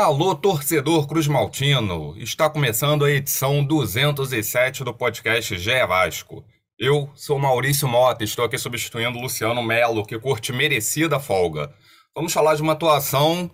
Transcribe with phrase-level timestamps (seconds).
[0.00, 2.14] Alô, torcedor Cruz Maltino!
[2.18, 6.44] Está começando a edição 207 do podcast GE Vasco.
[6.78, 11.74] Eu sou Maurício Mota, estou aqui substituindo Luciano Melo, que curte merecida folga.
[12.14, 13.50] Vamos falar de uma atuação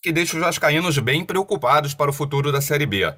[0.00, 3.12] que deixa os vascaínos bem preocupados para o futuro da Série B.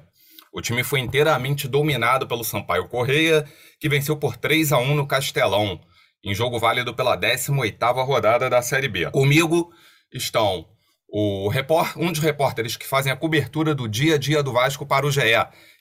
[0.51, 3.45] O time foi inteiramente dominado pelo Sampaio Correia,
[3.79, 5.79] que venceu por 3 a 1 no Castelão,
[6.23, 9.11] em jogo válido pela 18ª rodada da Série B.
[9.11, 9.71] Comigo
[10.11, 10.65] estão
[11.11, 11.51] o
[11.97, 15.11] um dos repórteres que fazem a cobertura do dia a dia do Vasco para o
[15.11, 15.21] GE,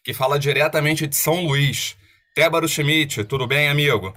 [0.02, 1.97] que fala diretamente de São Luís.
[2.34, 4.12] Tébaro Schmidt, tudo bem, amigo?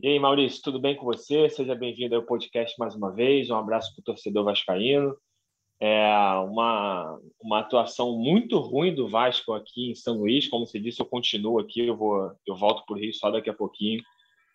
[0.00, 1.48] E aí, Maurício, tudo bem com você?
[1.50, 3.50] Seja bem-vindo ao podcast mais uma vez.
[3.50, 5.14] Um abraço para o torcedor vascaíno.
[5.78, 6.08] É
[6.48, 10.48] uma, uma atuação muito ruim do Vasco aqui em São Luís.
[10.48, 13.50] Como você disse, eu continuo aqui, eu, vou, eu volto para o Rio só daqui
[13.50, 14.02] a pouquinho.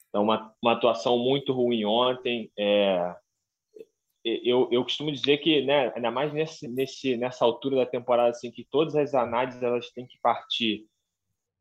[0.10, 2.52] Então, uma, uma atuação muito ruim ontem.
[2.58, 3.16] É,
[4.24, 8.52] eu, eu costumo dizer que, né, ainda mais nesse, nesse, nessa altura da temporada, assim,
[8.52, 10.86] que todas as análises elas têm que partir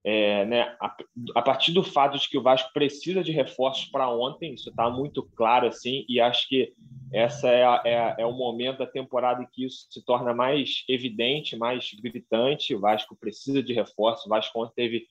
[0.03, 0.97] é, né, a,
[1.37, 4.89] a, partir do fato de que o Vasco precisa de reforços para ontem, isso está
[4.89, 6.73] muito claro, assim, e acho que
[7.13, 10.85] essa é, a, é, é, o momento da temporada em que isso se torna mais
[10.89, 12.75] evidente, mais gritante.
[12.75, 14.27] O Vasco precisa de reforços.
[14.27, 15.07] O Vasco ontem teve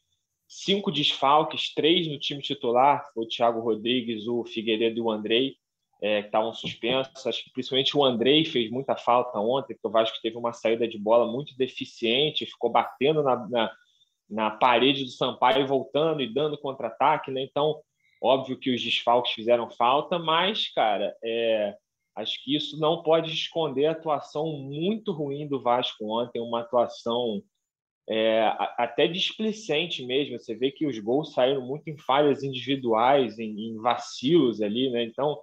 [0.48, 5.56] cinco desfalques, três no time titular, o Thiago Rodrigues, o Figueiredo e o Andrei
[6.02, 7.26] é, que estavam suspensos.
[7.26, 10.88] Acho que principalmente o Andrei fez muita falta ontem, porque o Vasco teve uma saída
[10.88, 13.72] de bola muito deficiente, ficou batendo na, na,
[14.30, 17.32] na parede do Sampaio, voltando e dando contra-ataque.
[17.32, 17.42] Né?
[17.44, 17.82] Então,
[18.22, 21.76] óbvio que os desfalques fizeram falta, mas, cara, é,
[22.16, 27.42] acho que isso não pode esconder a atuação muito ruim do Vasco ontem, uma atuação.
[28.12, 28.42] É,
[28.76, 30.40] até displicente mesmo.
[30.40, 35.04] Você vê que os gols saíram muito em falhas individuais, em, em vacilos ali, né?
[35.04, 35.40] Então,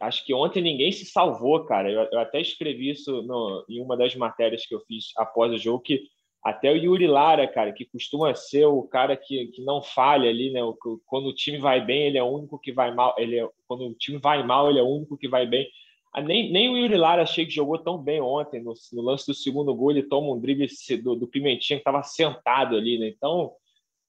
[0.00, 1.90] Acho que ontem ninguém se salvou, cara.
[1.90, 5.58] Eu, eu até escrevi isso no, em uma das matérias que eu fiz após o
[5.58, 6.02] jogo, que
[6.42, 10.52] até o Yuri Lara, cara, que costuma ser o cara que, que não falha ali,
[10.52, 10.60] né?
[11.04, 13.14] Quando o time vai bem, ele é o único que vai mal.
[13.18, 15.68] Ele é, quando o time vai mal, ele é o único que vai bem.
[16.12, 18.62] Ah, nem, nem o Yuri Lara achei que jogou tão bem ontem.
[18.62, 20.68] No, no lance do segundo gol, ele toma um drible
[21.02, 23.08] do, do Pimentinha que estava sentado ali, né?
[23.08, 23.52] Então,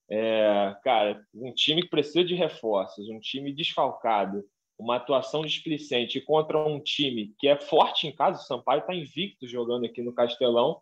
[0.10, 4.44] é, cara, um time que precisa de reforços, um time desfalcado,
[4.78, 9.48] uma atuação displicente contra um time que é forte em casa, o Sampaio está invicto
[9.48, 10.82] jogando aqui no Castelão.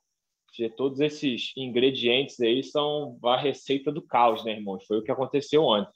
[0.78, 4.80] Todos esses ingredientes aí são a receita do caos, né, irmão?
[4.88, 5.92] Foi o que aconteceu ontem.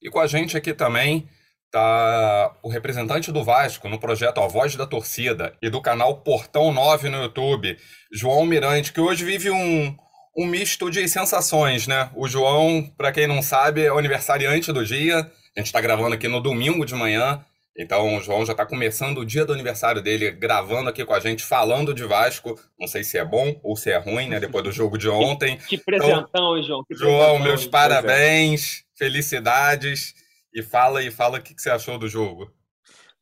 [0.00, 1.28] E com a gente aqui também
[1.72, 6.72] tá o representante do Vasco no projeto A Voz da Torcida e do canal Portão
[6.72, 7.76] 9 no YouTube,
[8.12, 9.96] João Mirante, que hoje vive um,
[10.36, 12.10] um misto de sensações, né?
[12.14, 16.14] O João, para quem não sabe, é o aniversariante do dia a gente está gravando
[16.14, 17.44] aqui no domingo de manhã,
[17.78, 21.20] então o João já está começando o dia do aniversário dele, gravando aqui com a
[21.20, 22.58] gente, falando de Vasco.
[22.78, 24.40] Não sei se é bom ou se é ruim, né?
[24.40, 25.58] Depois do jogo de ontem.
[25.58, 26.84] Que, que presentão, então, João.
[26.84, 30.14] Que João, meus parabéns, felicidades.
[30.54, 32.50] E fala e fala o que, que você achou do jogo.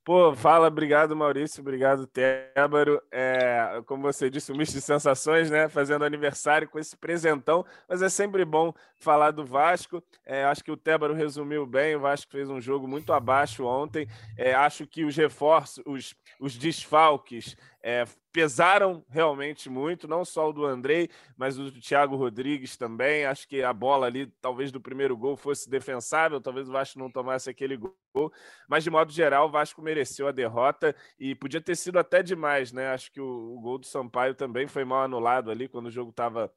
[0.04, 3.00] Pô, fala, obrigado Maurício, obrigado Tébaro.
[3.10, 5.66] É, como você disse, um misto de sensações, né?
[5.66, 10.02] Fazendo aniversário com esse presentão, mas é sempre bom falar do Vasco.
[10.26, 11.96] É, acho que o Tébaro resumiu bem.
[11.96, 14.06] O Vasco fez um jogo muito abaixo ontem.
[14.36, 18.04] É, acho que os reforços, os, os desfalques é,
[18.34, 23.24] pesaram realmente muito, não só o do Andrei, mas o do Thiago Rodrigues também.
[23.24, 27.08] Acho que a bola ali, talvez do primeiro gol, fosse defensável, talvez o Vasco não
[27.08, 28.32] tomasse aquele gol,
[28.68, 32.72] mas de modo geral, o Vasco mereceu a derrota e podia ter sido até demais,
[32.72, 32.88] né?
[32.88, 36.10] Acho que o, o gol do Sampaio também foi mal anulado ali quando o jogo
[36.10, 36.52] estava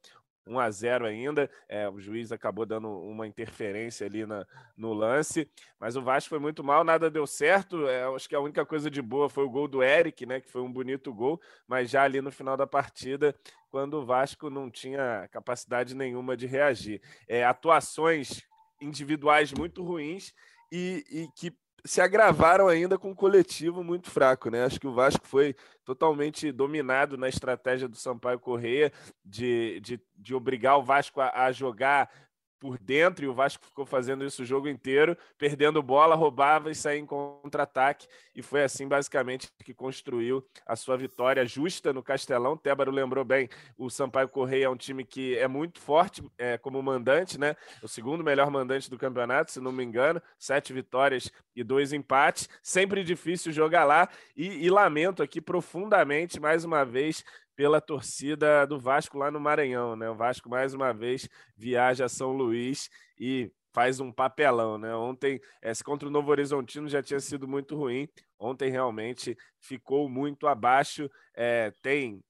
[0.48, 1.50] 1 a 0 ainda.
[1.68, 6.38] É, o juiz acabou dando uma interferência ali na, no lance, mas o Vasco foi
[6.38, 7.86] muito mal, nada deu certo.
[7.86, 10.50] É, acho que a única coisa de boa foi o gol do Eric, né, que
[10.50, 13.34] foi um bonito gol, mas já ali no final da partida,
[13.70, 17.00] quando o Vasco não tinha capacidade nenhuma de reagir.
[17.28, 18.42] É, atuações
[18.80, 20.32] individuais muito ruins
[20.72, 21.52] e, e que
[21.84, 24.64] se agravaram ainda com um coletivo muito fraco, né?
[24.64, 25.54] Acho que o Vasco foi
[25.84, 28.92] totalmente dominado na estratégia do Sampaio Correia
[29.24, 32.10] de, de, de obrigar o Vasco a, a jogar
[32.58, 36.74] por dentro e o Vasco ficou fazendo isso o jogo inteiro, perdendo bola, roubava e
[36.74, 42.56] saía em contra-ataque e foi assim basicamente que construiu a sua vitória justa no Castelão.
[42.56, 46.82] Tébaro lembrou bem, o Sampaio Correia é um time que é muito forte é, como
[46.82, 47.56] mandante, né?
[47.82, 52.48] O segundo melhor mandante do campeonato, se não me engano, sete vitórias e dois empates.
[52.62, 57.24] Sempre difícil jogar lá e, e lamento aqui profundamente mais uma vez
[57.58, 60.08] pela torcida do Vasco lá no Maranhão, né?
[60.08, 62.88] O Vasco mais uma vez viaja a São Luís
[63.18, 64.94] e faz um papelão, né?
[64.94, 68.08] Ontem, esse contra o Novo Horizontino já tinha sido muito ruim.
[68.38, 71.10] Ontem realmente ficou muito abaixo.
[71.34, 72.22] É, tem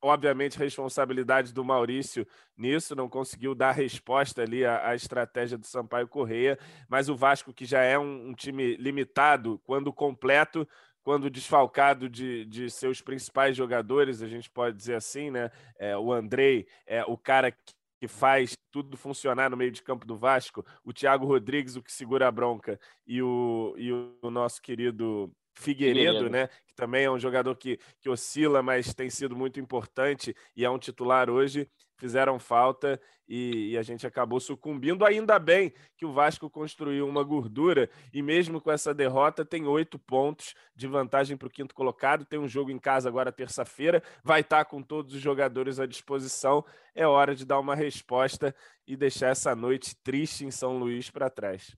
[0.00, 2.24] obviamente, responsabilidade do Maurício
[2.56, 6.56] nisso, não conseguiu dar resposta ali à, à estratégia do Sampaio Correia,
[6.88, 10.68] mas o Vasco, que já é um, um time limitado, quando completo,
[11.06, 15.52] quando desfalcado de, de, seus principais jogadores, a gente pode dizer assim, né?
[15.78, 20.04] É, o Andrei é o cara que, que faz tudo funcionar no meio de campo
[20.04, 22.76] do Vasco, o Thiago Rodrigues, o que segura a bronca,
[23.06, 26.48] e o, e o nosso querido Figueiredo, Figueiredo, né?
[26.66, 30.70] Que também é um jogador que, que oscila, mas tem sido muito importante e é
[30.70, 31.70] um titular hoje.
[31.96, 35.04] Fizeram falta e, e, a gente acabou sucumbindo.
[35.04, 39.98] Ainda bem que o Vasco construiu uma gordura e, mesmo com essa derrota, tem oito
[39.98, 42.24] pontos de vantagem para o quinto colocado.
[42.24, 44.02] Tem um jogo em casa agora, terça-feira.
[44.22, 46.64] Vai estar tá com todos os jogadores à disposição.
[46.94, 48.54] É hora de dar uma resposta
[48.86, 51.76] e deixar essa noite triste em São Luís para trás.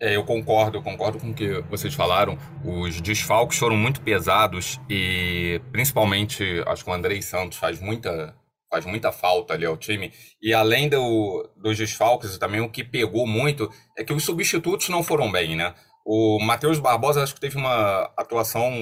[0.00, 2.38] É, eu concordo, concordo com o que vocês falaram.
[2.64, 8.34] Os desfalques foram muito pesados e principalmente acho que o Andrei Santos faz muita,
[8.70, 10.12] faz muita falta ali ao time.
[10.40, 15.02] E além do, dos desfalques, também o que pegou muito é que os substitutos não
[15.02, 15.74] foram bem, né?
[16.06, 18.72] O Matheus Barbosa acho que teve uma atuação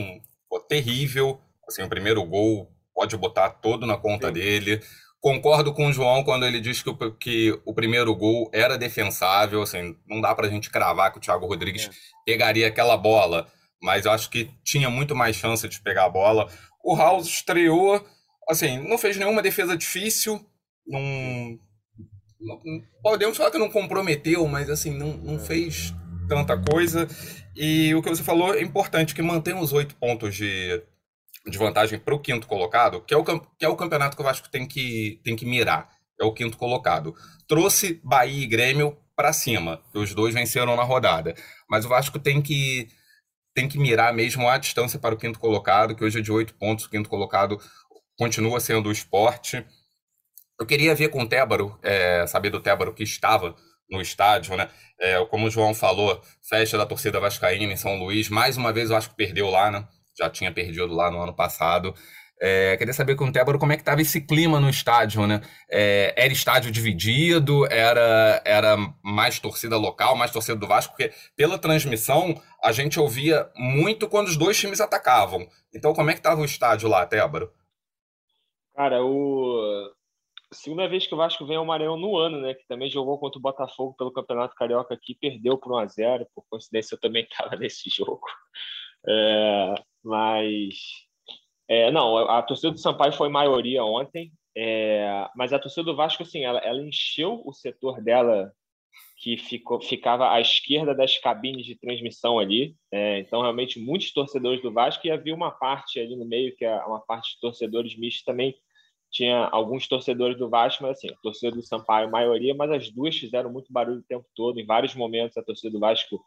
[0.49, 1.41] pô, terrível.
[1.67, 4.35] Assim, o primeiro gol pode botar todo na conta Sim.
[4.35, 4.81] dele.
[5.27, 9.61] Concordo com o João quando ele diz que o, que o primeiro gol era defensável.
[9.61, 11.91] Assim, não dá para a gente cravar que o Thiago Rodrigues é.
[12.25, 13.49] pegaria aquela bola,
[13.83, 16.49] mas eu acho que tinha muito mais chance de pegar a bola.
[16.81, 18.07] O House estreou,
[18.49, 20.41] assim, não fez nenhuma defesa difícil,
[20.87, 21.59] não,
[22.41, 22.61] não
[23.03, 25.41] podemos falar que não comprometeu, mas assim, não, não é.
[25.41, 25.93] fez
[26.29, 27.09] tanta coisa.
[27.57, 30.81] E o que você falou é importante, que mantém os oito pontos de
[31.47, 34.25] de vantagem para o quinto colocado, que é o, que é o campeonato que o
[34.25, 35.89] Vasco tem que, tem que mirar.
[36.21, 37.15] É o quinto colocado.
[37.47, 41.35] Trouxe Bahia e Grêmio para cima, os dois venceram na rodada.
[41.69, 42.89] Mas o Vasco tem que,
[43.55, 46.55] tem que mirar mesmo a distância para o quinto colocado, que hoje é de oito
[46.55, 46.85] pontos.
[46.85, 47.59] O quinto colocado
[48.19, 49.65] continua sendo o esporte.
[50.59, 53.55] Eu queria ver com o Tébaro, é, saber do Tébaro que estava
[53.91, 54.69] no estádio, né?
[54.99, 58.29] É, como o João falou, festa da torcida vascaína em São Luís.
[58.29, 59.87] Mais uma vez o Vasco perdeu lá, né?
[60.19, 61.95] Já tinha perdido lá no ano passado.
[62.39, 65.41] É, queria saber com o Tébaro como é que estava esse clima no estádio, né?
[65.71, 71.59] É, era estádio dividido, era, era mais torcida local, mais torcida do Vasco, porque pela
[71.59, 75.49] transmissão a gente ouvia muito quando os dois times atacavam.
[75.75, 77.51] Então como é que estava o estádio lá, Tébaro?
[78.75, 79.91] Cara, o
[80.53, 82.55] segunda vez que o Vasco vem ao Maranhão no ano, né?
[82.55, 86.27] Que também jogou contra o Botafogo pelo Campeonato Carioca aqui, perdeu por 1 a 0
[86.35, 88.23] Por coincidência, eu também estava nesse jogo.
[89.09, 89.75] É,
[90.05, 90.75] mas,
[91.69, 96.23] é, não, a, torcida do Sampaio foi maioria ontem, é, mas a torcida do Vasco,
[96.23, 98.53] assim, ela, ela encheu o setor dela
[99.19, 102.75] que ficou, ficava à esquerda das cabines de transmissão ali.
[102.93, 106.65] É, então, realmente, muitos torcedores do Vasco e havia uma parte ali no meio, que
[106.65, 108.55] é uma parte de torcedores mistos também.
[109.11, 113.51] Tinha alguns torcedores do Vasco, mas assim, torcida do Sampaio, maioria, mas as duas fizeram
[113.51, 114.61] muito barulho o tempo todo.
[114.61, 116.23] Em vários momentos, a torcida do Vasco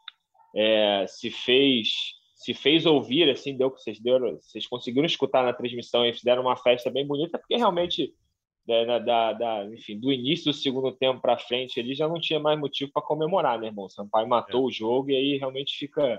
[0.55, 5.51] é, se fez se fez ouvir, assim, deu que vocês deram, vocês conseguiram escutar na
[5.51, 8.13] transmissão e fizeram uma festa bem bonita, porque realmente
[8.65, 12.39] da, da, da enfim, do início do segundo tempo para frente ele já não tinha
[12.39, 13.85] mais motivo para comemorar, né, irmão?
[13.85, 14.63] O Sampaio matou é.
[14.67, 16.17] o jogo e aí realmente fica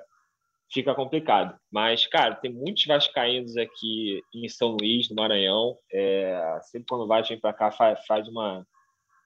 [0.71, 1.59] fica complicado.
[1.73, 5.77] Mas, cara, tem muitos vascaínos aqui em São Luís, no Maranhão.
[5.91, 8.65] É, sempre quando o Vasco vem para cá, faz, faz uma...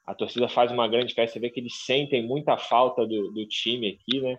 [0.07, 1.35] A torcida faz uma grande festa.
[1.35, 4.39] Você vê que eles sentem muita falta do, do time aqui, né?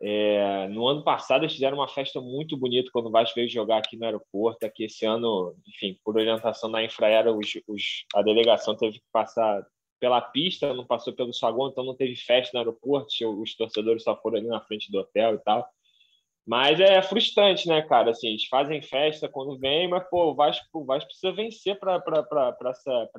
[0.00, 3.78] É, no ano passado eles fizeram uma festa muito bonita quando o Vasco veio jogar
[3.78, 4.64] aqui no aeroporto.
[4.64, 9.66] Aqui esse ano, enfim, por orientação da Infraero, os, os, a delegação teve que passar
[10.00, 13.08] pela pista, não passou pelo saguão, então não teve festa no aeroporto.
[13.40, 15.68] Os torcedores só foram ali na frente do hotel e tal.
[16.48, 18.12] Mas é frustrante, né, cara?
[18.12, 22.02] Assim, eles fazem festa quando vem, mas pô, o Vasco, o Vasco precisa vencer para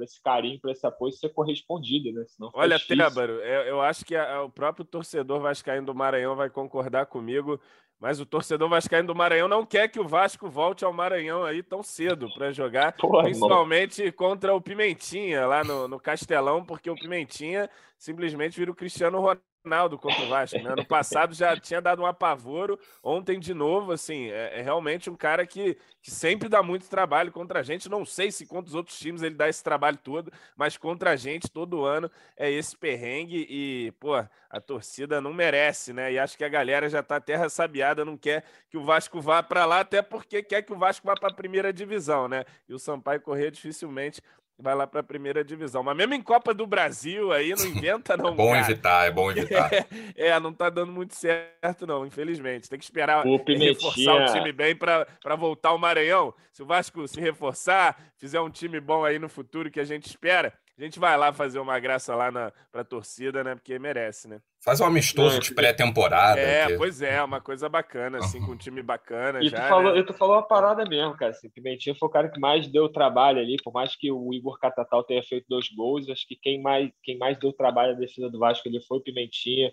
[0.01, 2.25] esse carinho, para esse apoio ser correspondido, né?
[2.27, 6.49] Senão Olha, Tébaro, eu, eu, acho que a, o próprio torcedor vascaíno do Maranhão vai
[6.49, 7.61] concordar comigo,
[7.99, 11.61] mas o torcedor vascaíno do Maranhão não quer que o Vasco volte ao Maranhão aí
[11.61, 16.95] tão cedo para jogar, Porra, principalmente contra o Pimentinha lá no, no Castelão, porque o
[16.95, 20.57] Pimentinha simplesmente vira o Cristiano Ronaldo Ronaldo contra o Vasco.
[20.57, 20.71] Né?
[20.71, 25.15] Ano passado já tinha dado um apavoro, ontem de novo, assim, é, é, realmente um
[25.15, 27.89] cara que, que sempre dá muito trabalho contra a gente.
[27.89, 31.15] Não sei se contra os outros times ele dá esse trabalho todo, mas contra a
[31.15, 34.15] gente todo ano é esse perrengue e, pô,
[34.49, 36.11] a torcida não merece, né?
[36.13, 39.43] E acho que a galera já tá terra sabiada, não quer que o Vasco vá
[39.43, 42.45] para lá, até porque quer que o Vasco vá para a primeira divisão, né?
[42.67, 44.21] E o Sampaio Corrêa dificilmente
[44.61, 45.81] vai lá para a primeira divisão.
[45.81, 48.29] Mas mesmo em Copa do Brasil aí não inventa não.
[48.33, 48.59] é bom cara.
[48.59, 49.69] evitar, é bom evitar.
[50.15, 52.69] É, é, não tá dando muito certo não, infelizmente.
[52.69, 56.33] Tem que esperar O reforçar o time bem para voltar ao Maranhão.
[56.51, 60.07] Se o Vasco se reforçar, fizer um time bom aí no futuro que a gente
[60.07, 63.55] espera, a gente vai lá fazer uma graça lá na pra torcida, né?
[63.55, 64.39] Porque merece, né?
[64.61, 66.39] Faz um amistoso Não, de pré-temporada.
[66.39, 69.61] É, que- pois é, uma coisa bacana, assim, com um time bacana E já.
[69.61, 69.99] tu falou, né?
[69.99, 71.31] e tu falou uma parada mesmo, cara.
[71.31, 74.59] Assim, Pimentinha foi o cara que mais deu trabalho ali, por mais que o Igor
[74.59, 78.29] Catatal tenha feito dois gols, acho que quem mais, quem mais deu trabalho na defesa
[78.29, 79.71] do Vasco ali foi o Pimentinha.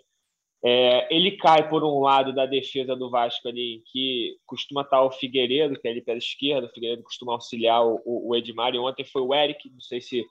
[0.64, 5.10] É, ele cai por um lado da defesa do Vasco ali, que costuma estar o
[5.10, 8.78] Figueiredo, que é ali pela esquerda, o Figueiredo costuma auxiliar o, o- o Edmar, e
[8.78, 10.24] ontem foi o Eric, não sei se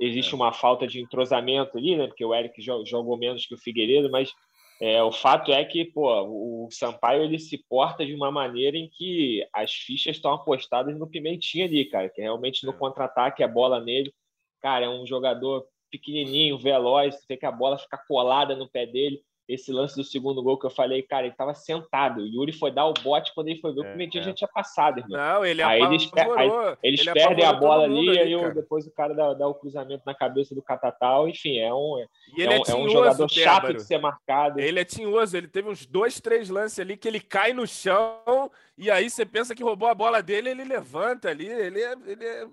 [0.00, 2.06] existe uma falta de entrosamento ali, né?
[2.06, 4.32] Porque o Eric jo- jogou menos que o Figueiredo, mas
[4.80, 8.88] é, o fato é que, pô, o Sampaio ele se porta de uma maneira em
[8.88, 12.76] que as fichas estão apostadas no Pimentinha ali, cara, que realmente no É.
[12.76, 14.12] contra-ataque a bola nele,
[14.60, 18.86] cara, é um jogador pequenininho, veloz, você vê que a bola fica colada no pé
[18.86, 19.20] dele.
[19.52, 22.20] Esse lance do segundo gol que eu falei, cara, ele estava sentado.
[22.20, 24.24] O Yuri foi dar o bote quando ele foi ver que É, o Pimentinha é.
[24.26, 25.18] já tinha passado, irmão.
[25.18, 26.76] Não, ele Aí eles apavorou.
[26.82, 28.54] Eles ele perdem a bola ali, e aí cara.
[28.54, 31.28] depois o cara dá, dá o cruzamento na cabeça do Catatal.
[31.28, 31.98] Enfim, é um,
[32.36, 33.74] E é ele é, um, é um tinhoso, jogador chato Tébaro.
[33.74, 34.60] de ser marcado.
[34.60, 38.50] Ele é tinhoso, ele teve uns dois, três lances ali que ele cai no chão
[38.78, 42.24] e aí você pensa que roubou a bola dele, ele levanta ali, ele é, ele
[42.24, 42.46] é...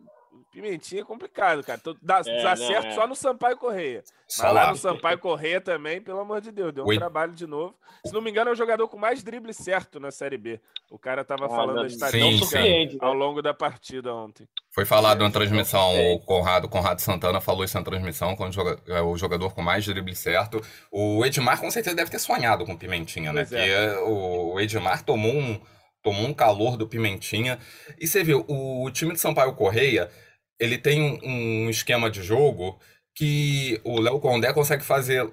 [0.51, 1.79] Pimentinha é complicado, cara.
[1.81, 2.91] Então, dá, É, dá não, certo é.
[2.91, 4.03] só no Sampaio Correia.
[4.27, 4.71] Só Mas lá lá.
[4.71, 6.97] no Sampaio Correia também, pelo amor de Deus, deu um Oi.
[6.97, 7.73] trabalho de novo.
[8.05, 10.59] Se não me engano, é o jogador com mais drible certo na Série B.
[10.89, 12.87] O cara tava Ah, falando não, da não estatística né?
[13.01, 14.47] ao longo da partida ontem.
[14.71, 19.01] Foi falado na transmissão, o Conrado, Conrado Santana falou isso na transmissão, quando joga- é
[19.01, 20.61] o jogador com mais drible certo.
[20.91, 23.41] O Edmar com certeza deve ter sonhado com o Pimentinha, né?
[23.47, 23.87] Pois é.
[23.95, 25.59] Porque o o Edmar tomou um,
[26.03, 27.57] tomou um calor do Pimentinha.
[27.99, 30.09] E você viu, o time de Sampaio Correia,
[30.59, 32.79] ele tem um, um esquema de jogo
[33.15, 35.27] que o Léo Condé consegue fazer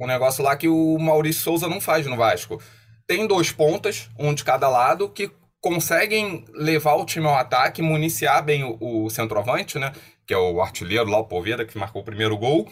[0.00, 2.60] um negócio lá que o Maurício Souza não faz no Vasco.
[3.06, 8.42] Tem dois pontas, um de cada lado, que conseguem levar o time ao ataque, municiar
[8.44, 9.92] bem o, o centroavante, né?
[10.26, 12.68] Que é o artilheiro lá, o Poveda, que marcou o primeiro gol.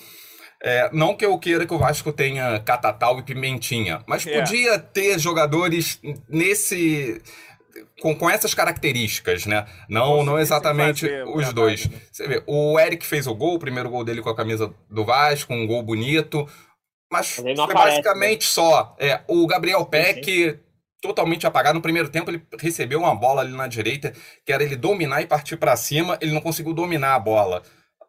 [0.64, 4.38] É, não que eu queira que o Vasco tenha Catatal e Pimentinha, mas É.
[4.38, 7.20] podia ter jogadores nesse.
[8.00, 9.66] Com, com essas características, né?
[9.88, 11.86] Não, não Conseguissem exatamente fazer os dois.
[11.86, 12.00] né?
[12.10, 15.04] Você vê, o Eric fez o gol, o primeiro gol dele com a camisa do
[15.04, 16.46] Vasco, um gol bonito.
[17.10, 18.02] Mas Mas foi aparece, né?
[18.02, 18.96] basicamente só.
[18.98, 20.58] É, o Gabriel Peck,
[21.02, 21.74] totalmente apagado.
[21.74, 24.12] No primeiro tempo, ele recebeu uma bola ali na direita,
[24.46, 26.16] que era ele dominar e partir para cima.
[26.20, 27.62] Ele não conseguiu dominar a bola.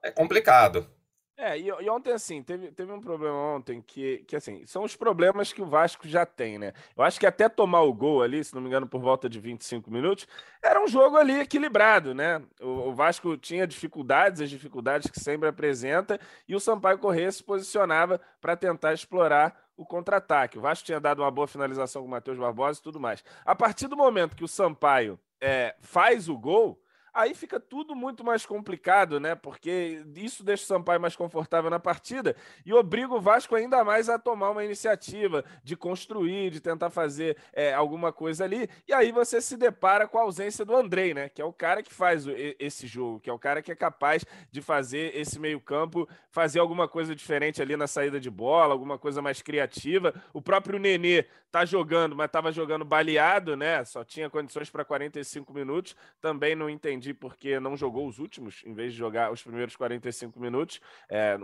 [0.04, 0.88] É complicado.
[1.36, 4.96] É, e, e ontem, assim, teve, teve um problema ontem que, que, assim, são os
[4.96, 6.74] problemas que o Vasco já tem, né?
[6.96, 9.40] Eu acho que até tomar o gol ali, se não me engano, por volta de
[9.40, 10.28] 25 minutos,
[10.62, 12.40] era um jogo ali equilibrado, né?
[12.62, 17.44] O, o Vasco tinha dificuldades, as dificuldades que sempre apresenta, e o Sampaio Corrêa se
[17.44, 20.60] posicionava para tentar explorar o contra-ataque.
[20.60, 23.24] O Vasco tinha dado uma boa finalização com o Matheus Barbosa e tudo mais.
[23.44, 26.80] A partir do momento que o Sampaio é, faz o gol,
[27.14, 29.36] aí fica tudo muito mais complicado, né?
[29.36, 34.10] Porque isso deixa o Sampaio mais confortável na partida e obriga o Vasco ainda mais
[34.10, 38.70] a tomar uma iniciativa de construir, de tentar fazer é, alguma coisa ali.
[38.88, 41.30] E aí você se depara com a ausência do Andrei, né?
[41.30, 42.26] Que é o cara que faz
[42.60, 46.88] esse jogo, que é o cara que é capaz de fazer esse meio-campo, fazer alguma
[46.88, 50.14] coisa diferente ali na saída de bola, alguma coisa mais criativa.
[50.34, 53.84] O próprio Nenê tá jogando, mas estava jogando baleado, né?
[53.86, 55.96] Só tinha condições para 45 minutos.
[56.20, 60.40] Também não entendi porque não jogou os últimos, em vez de jogar os primeiros 45
[60.40, 60.80] minutos,
[61.10, 61.36] é,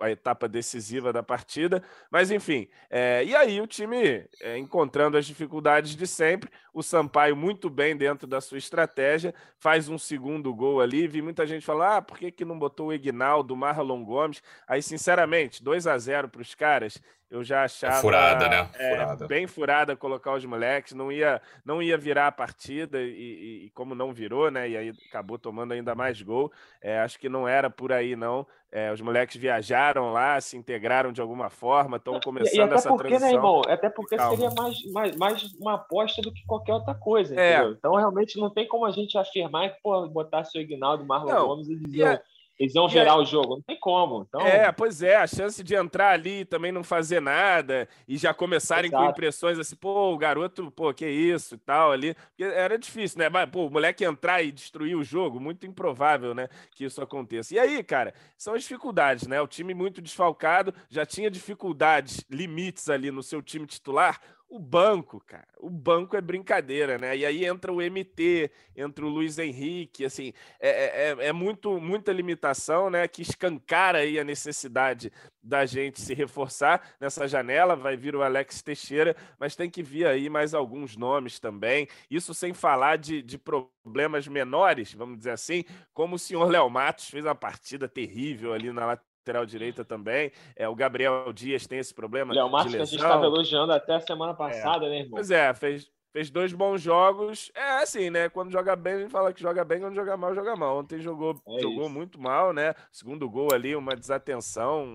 [0.00, 1.80] a etapa decisiva da partida.
[2.10, 6.50] Mas enfim, é, e aí o time é, encontrando as dificuldades de sempre.
[6.74, 11.06] O Sampaio muito bem dentro da sua estratégia, faz um segundo gol ali.
[11.06, 14.42] Vi muita gente falar: ah, por que, que não botou o Ignaldo, o Marlon Gomes?
[14.66, 17.00] Aí, sinceramente, 2 a 0 para os caras.
[17.30, 18.70] Eu já achava furada, né?
[18.78, 19.26] é, Furada.
[19.26, 23.70] bem furada colocar os moleques, não ia, não ia virar a partida e, e- e
[23.74, 24.66] como não virou, né?
[24.66, 26.50] E aí acabou tomando ainda mais gol.
[26.80, 28.46] É, acho que não era por aí, não.
[28.72, 32.74] É, os moleques viajaram lá, se integraram de alguma forma, estão E, e começando até
[32.76, 33.36] essa porque, né, transição.
[33.36, 33.62] irmão?
[33.68, 34.36] Até porque Calma.
[34.36, 37.56] seria mais, mais, mais uma aposta do que qualquer outra coisa, É.
[37.56, 37.72] entendeu?
[37.72, 41.46] Então, realmente, não tem como a gente afirmar que, pô, botar seu Ignaldo, Marlon Não,
[41.48, 42.22] Gomes, e a-
[42.58, 43.56] eles virar a- o jogo.
[43.56, 44.26] Não tem como.
[44.28, 48.16] Então, É, pois é, a chance de entrar ali e também não fazer nada e
[48.16, 49.10] já começarem com Exato.
[49.12, 52.16] impressões assim, pô, o garoto, pô, que isso e tal ali.
[52.38, 53.28] Era difícil, né?
[53.28, 57.54] Mas, pô, o moleque entrar e destruir o jogo, muito improvável, né, que isso aconteça.
[57.54, 59.40] E aí, cara, são as dificuldades, né?
[59.40, 64.20] O time muito desfalcado, já tinha dificuldades, limites ali no seu time titular.
[64.50, 67.14] O banco, cara, o banco é brincadeira, né?
[67.14, 71.78] E aí entra o MT, entra o Luiz Henrique, assim, é, é, é, é muito,
[71.78, 73.06] muita limitação, né?
[73.06, 75.12] Que escancara aí a necessidade
[75.42, 77.76] da gente se reforçar nessa janela.
[77.76, 81.86] Vai vir o Alex Teixeira, mas tem que vir aí mais alguns nomes também.
[82.10, 85.62] Isso sem falar de, de problemas menores, vamos dizer assim,
[85.92, 89.07] como o senhor Léo Matos fez uma partida terrível ali na lateral
[89.46, 90.32] direita também.
[90.56, 92.34] É, o Gabriel Dias tem esse problema.
[92.34, 94.90] Léo Marques, a gente estava elogiando até a semana passada, é.
[94.90, 95.12] né, irmão?
[95.12, 97.50] Pois é, fez, fez dois bons jogos.
[97.54, 98.28] É assim, né?
[98.28, 100.78] Quando joga bem, a gente fala que joga bem, quando joga mal, joga mal.
[100.78, 102.74] Ontem jogou, é jogou muito mal, né?
[102.90, 104.86] Segundo gol ali, uma desatenção,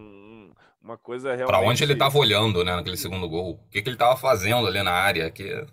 [0.82, 1.58] uma coisa realmente.
[1.58, 3.54] Para onde ele estava olhando, né, naquele segundo gol?
[3.54, 5.30] O que, que ele estava fazendo ali na área?
[5.30, 5.66] Que...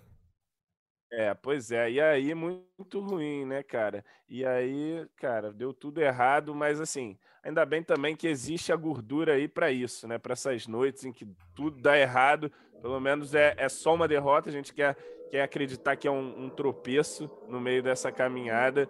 [1.11, 1.91] É, pois é.
[1.91, 4.05] E aí, muito ruim, né, cara?
[4.29, 9.33] E aí, cara, deu tudo errado, mas assim, ainda bem também que existe a gordura
[9.33, 10.17] aí para isso, né?
[10.17, 14.49] Para essas noites em que tudo dá errado, pelo menos é, é só uma derrota.
[14.49, 14.95] A gente quer,
[15.29, 18.89] quer acreditar que é um, um tropeço no meio dessa caminhada.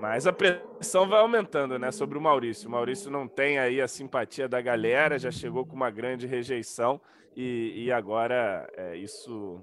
[0.00, 2.66] Mas a pressão vai aumentando, né, sobre o Maurício.
[2.66, 7.00] O Maurício não tem aí a simpatia da galera, já chegou com uma grande rejeição
[7.36, 9.62] e, e agora é, isso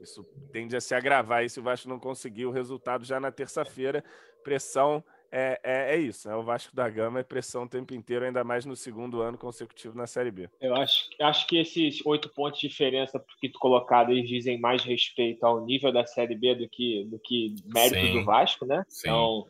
[0.00, 3.30] isso tende a se agravar e se o Vasco não conseguir o resultado já na
[3.30, 4.02] terça-feira,
[4.42, 8.26] pressão é, é, é, isso, é o Vasco da Gama é pressão o tempo inteiro,
[8.26, 10.50] ainda mais no segundo ano consecutivo na Série B.
[10.60, 14.84] Eu acho, acho que esses oito pontos de diferença que tu colocado, eles dizem mais
[14.84, 18.12] respeito ao nível da Série B do que, do que mérito Sim.
[18.12, 18.84] do Vasco, né?
[18.86, 19.08] Sim.
[19.08, 19.46] Então,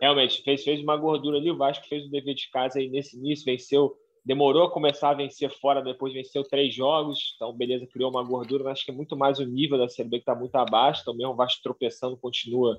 [0.00, 3.16] realmente, fez, fez uma gordura ali, o Vasco fez o dever de casa aí nesse
[3.16, 8.10] início, venceu demorou a começar a vencer fora, depois venceu três jogos, então beleza, criou
[8.10, 10.34] uma gordura, mas acho que é muito mais o nível da Série B que está
[10.34, 12.78] muito abaixo, então mesmo o Vasco tropeçando continua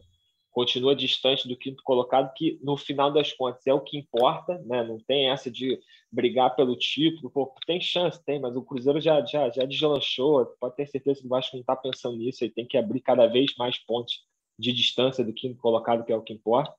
[0.55, 4.85] continua distante do quinto colocado, que no final das contas é o que importa, né?
[4.85, 5.77] Não tem essa de
[6.09, 10.77] brigar pelo título, Pô, tem chance, tem, mas o Cruzeiro já já, já deslanchou, pode
[10.77, 13.53] ter certeza que o Vasco não está pensando nisso, ele tem que abrir cada vez
[13.57, 14.21] mais pontos
[14.57, 16.74] de distância do quinto colocado, que é o que importa.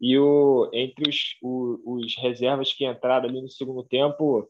[0.00, 4.48] E o, entre os, os, os reservas que entraram ali no segundo tempo,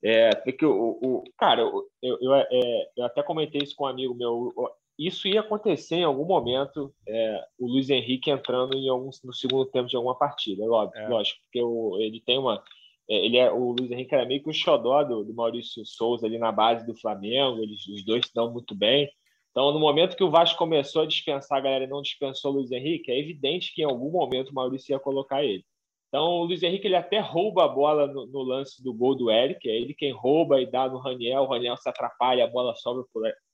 [0.00, 4.14] é, que o, o cara, eu, eu, é, eu, até comentei isso com um amigo
[4.14, 4.52] meu.
[4.98, 9.66] Isso ia acontecer em algum momento, é, o Luiz Henrique entrando em algum, no segundo
[9.66, 11.08] tempo de alguma partida, lógico, é.
[11.08, 12.62] lógico porque o, ele tem uma.
[13.08, 16.26] É, ele é, o Luiz Henrique era meio que o xodó do, do Maurício Souza
[16.26, 19.10] ali na base do Flamengo, eles, os dois se dão muito bem.
[19.50, 22.54] Então, no momento que o Vasco começou a dispensar a galera e não dispensou o
[22.56, 25.64] Luiz Henrique, é evidente que em algum momento o Maurício ia colocar ele.
[26.08, 29.30] Então, o Luiz Henrique ele até rouba a bola no, no lance do gol do
[29.30, 32.74] Eric, é ele quem rouba e dá no Raniel, o Raniel se atrapalha, a bola
[32.74, 33.04] sobra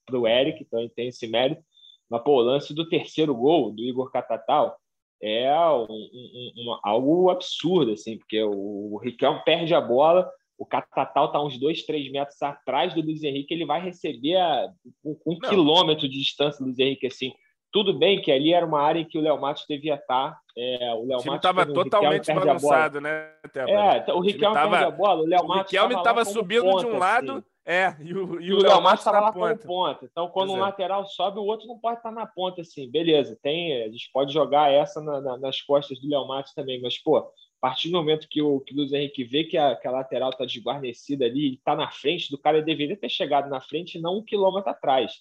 [0.08, 1.62] para o Eric, então ele tem esse mérito.
[2.08, 4.76] Mas, pô, o lance do terceiro gol, do Igor Catatal,
[5.22, 10.64] é um, um, um, algo absurdo, assim, porque o, o Riquelme perde a bola, o
[10.64, 14.68] Catatal está uns dois, três metros atrás do Luiz Henrique, ele vai receber a,
[15.04, 17.32] um, um quilômetro de distância do Luiz Henrique, assim.
[17.70, 20.38] Tudo bem que ali era uma área em que o Léo Matos devia estar.
[20.56, 23.30] É, o Léo Matos estava totalmente bagunçado, né?
[23.54, 26.80] É, o Riquelme tava, perde a bola, o Léo Matos O Riquelme estava subindo ponta,
[26.80, 27.42] de um lado, assim.
[27.70, 30.08] É, e o, e o, o Léo Matos estava lá como ponta.
[30.10, 30.66] Então, quando pois um é.
[30.66, 32.90] lateral sobe, o outro não pode estar na ponta, assim.
[32.90, 36.80] Beleza, tem, a gente pode jogar essa na, na, nas costas do Léo Matos também,
[36.80, 37.26] mas, pô, a
[37.60, 40.30] partir do momento que o, que o Luiz Henrique vê que a, que a lateral
[40.30, 44.16] está desguarnecida ali, está na frente do cara, ele deveria ter chegado na frente não
[44.16, 45.12] um quilômetro atrás.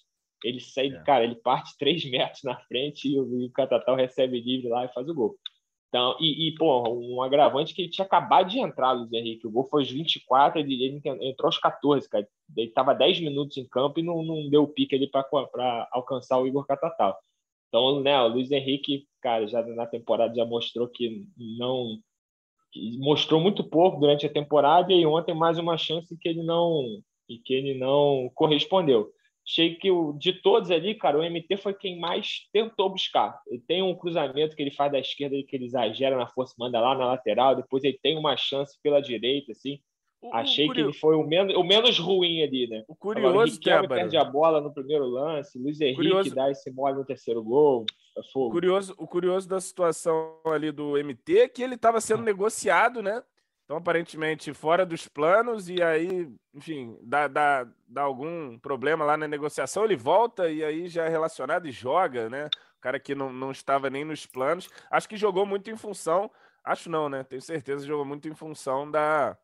[0.42, 1.02] Ele sai, é.
[1.02, 4.86] cara, ele parte três metros na frente e o, e o Catatal recebe livre lá
[4.86, 5.36] e faz o gol.
[5.88, 9.46] Então, e, e pô, um agravante que ele tinha acabado de entrar, Luiz Henrique.
[9.46, 12.28] O gol foi aos 24, ele, ele entrou aos 14, cara.
[12.56, 16.46] Ele estava 10 minutos em campo e não, não deu pique ali para alcançar o
[16.46, 17.18] Igor Catatal.
[17.68, 21.98] Então, né, o Luiz Henrique, cara, já na temporada já mostrou que não
[22.98, 27.38] mostrou muito pouco durante a temporada e ontem mais uma chance que ele não e
[27.38, 29.10] que ele não correspondeu.
[29.48, 33.40] Achei que o, de todos ali, cara, o MT foi quem mais tentou buscar.
[33.46, 36.78] Ele tem um cruzamento que ele faz da esquerda que ele exagera na força, manda
[36.78, 39.80] lá na lateral, depois ele tem uma chance pela direita, assim.
[40.20, 42.84] O, Achei o que ele foi o menos, o menos ruim ali, né?
[42.86, 46.34] O curioso, Agora, o Riquelme perde a bola no primeiro lance, Luiz Henrique curioso...
[46.34, 47.86] dá esse mole no terceiro gol.
[48.18, 52.22] É o curioso, o curioso da situação ali do MT é que ele estava sendo
[52.22, 53.22] negociado, né?
[53.68, 59.28] Então, aparentemente, fora dos planos, e aí, enfim, dá, dá, dá algum problema lá na
[59.28, 62.46] negociação, ele volta e aí já é relacionado e joga, né?
[62.46, 64.70] O cara que não, não estava nem nos planos.
[64.90, 66.30] Acho que jogou muito em função.
[66.64, 67.22] Acho não, né?
[67.22, 69.36] Tenho certeza que jogou muito em função da,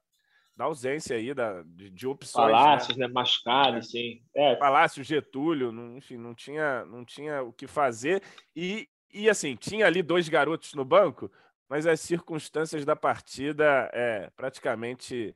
[0.56, 2.46] da ausência aí da, de, de opções.
[2.46, 2.52] Né?
[2.52, 3.06] Palácios, né?
[3.06, 3.12] né?
[3.12, 3.82] Machucado, é.
[3.82, 4.22] sim.
[4.34, 4.56] É.
[4.56, 8.22] Palácio, Getúlio, não, enfim, não tinha, não tinha o que fazer.
[8.56, 11.30] E, e assim, tinha ali dois garotos no banco,
[11.68, 15.34] mas as circunstâncias da partida é praticamente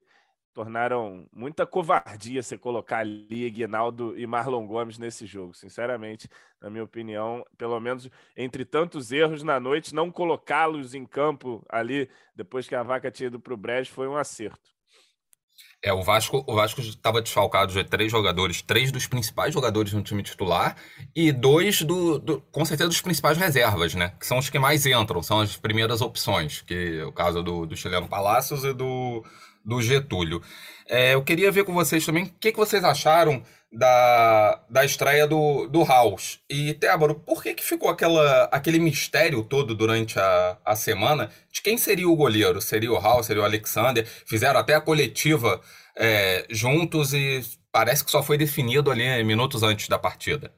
[0.52, 5.54] tornaram muita covardia você colocar ali Aguinaldo e Marlon Gomes nesse jogo.
[5.54, 6.28] Sinceramente,
[6.60, 12.10] na minha opinião, pelo menos entre tantos erros na noite, não colocá-los em campo ali
[12.34, 14.77] depois que a vaca tinha ido para o Brejo foi um acerto.
[15.80, 20.02] É, o Vasco o Vasco estava desfalcado de três jogadores, três dos principais jogadores no
[20.02, 20.76] time titular
[21.14, 24.12] e dois do, do, com certeza dos principais reservas, né?
[24.18, 27.64] Que são os que mais entram, são as primeiras opções, que é o caso do,
[27.64, 29.24] do chileno Palácios e do,
[29.68, 30.42] do Getúlio.
[30.88, 35.26] É, eu queria ver com vocês também o que, que vocês acharam da, da estreia
[35.26, 36.40] do, do House.
[36.48, 41.60] E, Tébaro, por que, que ficou aquela, aquele mistério todo durante a, a semana de
[41.60, 42.62] quem seria o goleiro?
[42.62, 44.06] Seria o House, seria o Alexander?
[44.06, 45.60] Fizeram até a coletiva
[45.94, 50.50] é, juntos e parece que só foi definido ali minutos antes da partida.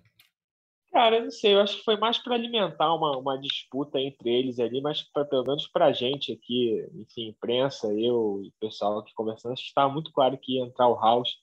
[1.00, 4.60] Cara, não sei, eu acho que foi mais para alimentar uma, uma disputa entre eles
[4.60, 8.98] ali, mas pra, pelo menos para a gente aqui, enfim, imprensa, eu e o pessoal
[8.98, 11.38] aqui conversando, acho que estava muito claro que ia entrar o House.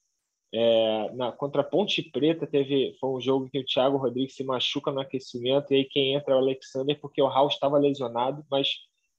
[0.53, 4.43] É, na, contra a Ponte Preta teve foi um jogo que o Thiago Rodrigues se
[4.43, 8.45] machuca no aquecimento e aí quem entra é o Alexander porque o House estava lesionado,
[8.51, 8.69] mas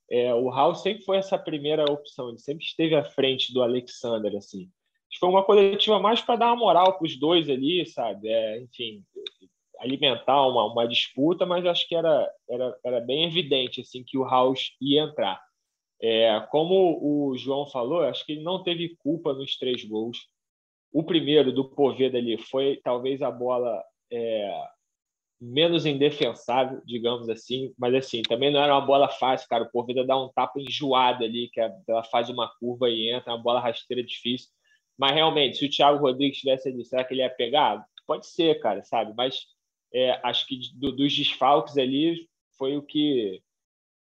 [0.08, 4.36] é, o House sempre foi essa primeira opção, ele sempre esteve à frente do Alexander,
[4.36, 4.70] assim.
[5.18, 8.28] Foi uma coletiva mais para dar uma moral para os dois ali, sabe?
[8.28, 9.02] É, enfim,
[9.78, 14.24] alimentar uma, uma disputa, mas acho que era, era, era bem evidente assim que o
[14.24, 15.40] House ia entrar.
[16.00, 20.18] É, como o João falou, acho que ele não teve culpa nos três gols.
[20.92, 24.64] O primeiro do Poveda ali foi talvez a bola é,
[25.40, 29.64] menos indefensável, digamos assim, mas assim, também não era uma bola fácil, cara.
[29.64, 33.32] O Poveda dá um tapa enjoado ali, que é, ela faz uma curva e entra,
[33.32, 34.48] uma bola rasteira difícil.
[34.96, 37.84] Mas realmente, se o Thiago Rodrigues tivesse ali, será que ele ia pegar?
[38.06, 39.12] Pode ser, cara, sabe?
[39.16, 39.46] Mas
[39.92, 43.40] é, acho que do, dos desfalques ali foi o que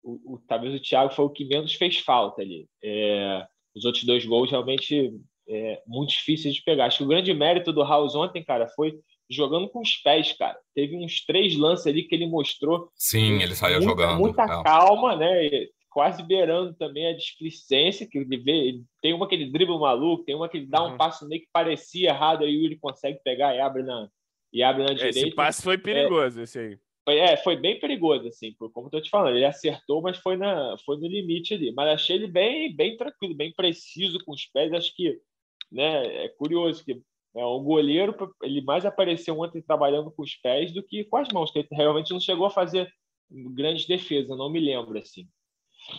[0.02, 2.68] o, o, talvez o Thiago foi o que menos fez falta ali.
[2.82, 5.12] É, os outros dois gols realmente
[5.48, 6.86] é, muito difíceis de pegar.
[6.86, 10.56] Acho que o grande mérito do House ontem, cara, foi jogando com os pés, cara.
[10.74, 12.90] Teve uns três lances ali que ele mostrou.
[12.94, 14.18] Sim, ele saiu muita, jogando.
[14.18, 14.62] Muita é.
[14.62, 15.48] calma, né?
[15.90, 18.80] Quase beirando também a displicência, que ele vê.
[19.02, 20.96] Tem uma que ele dribla maluco, tem uma que ele dá um uhum.
[20.96, 24.08] passo meio que parecia errado, aí ele consegue pegar e abre na,
[24.52, 25.18] e abre na direita.
[25.18, 26.78] Esse passe foi perigoso, é, esse aí.
[27.04, 29.36] Foi, é, foi bem perigoso, assim, como eu tô te falando.
[29.36, 31.72] Ele acertou, mas foi, na, foi no limite ali.
[31.72, 34.72] Mas achei ele bem, bem tranquilo, bem preciso com os pés.
[34.72, 35.20] Acho que
[35.70, 37.00] né, é curioso que
[37.36, 41.28] é, o goleiro ele mais apareceu ontem trabalhando com os pés do que com as
[41.28, 42.90] mãos, que ele realmente não chegou a fazer
[43.30, 45.28] grandes defesas, não me lembro assim.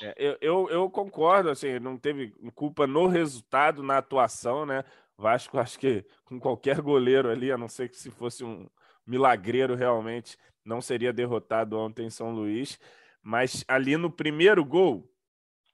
[0.02, 4.84] É, eu, eu, eu, concordo, assim, não teve culpa no resultado, na atuação, né?
[5.18, 8.68] Vasco, acho que com qualquer goleiro ali, a não ser que se fosse um
[9.06, 12.80] milagreiro realmente, não seria derrotado ontem em São Luís.
[13.22, 15.10] Mas ali no primeiro gol,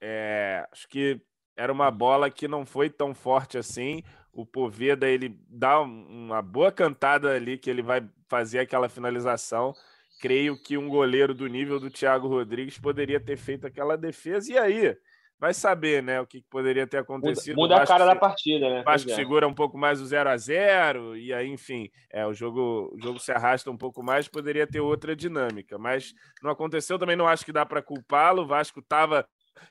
[0.01, 1.21] é, acho que
[1.55, 4.03] era uma bola que não foi tão forte assim.
[4.31, 9.73] O Poveda ele dá uma boa cantada ali que ele vai fazer aquela finalização.
[10.19, 14.51] Creio que um goleiro do nível do Thiago Rodrigues poderia ter feito aquela defesa.
[14.51, 14.97] E aí,
[15.39, 17.55] vai saber, né, o que poderia ter acontecido.
[17.55, 18.81] Muda, muda a cara da partida, né?
[18.81, 19.15] O Vasco é.
[19.15, 23.01] segura um pouco mais o 0 a 0 e aí, enfim, é, o jogo, o
[23.01, 27.27] jogo se arrasta um pouco mais, poderia ter outra dinâmica, mas não aconteceu, também não
[27.27, 28.43] acho que dá para culpá-lo.
[28.43, 29.27] O Vasco estava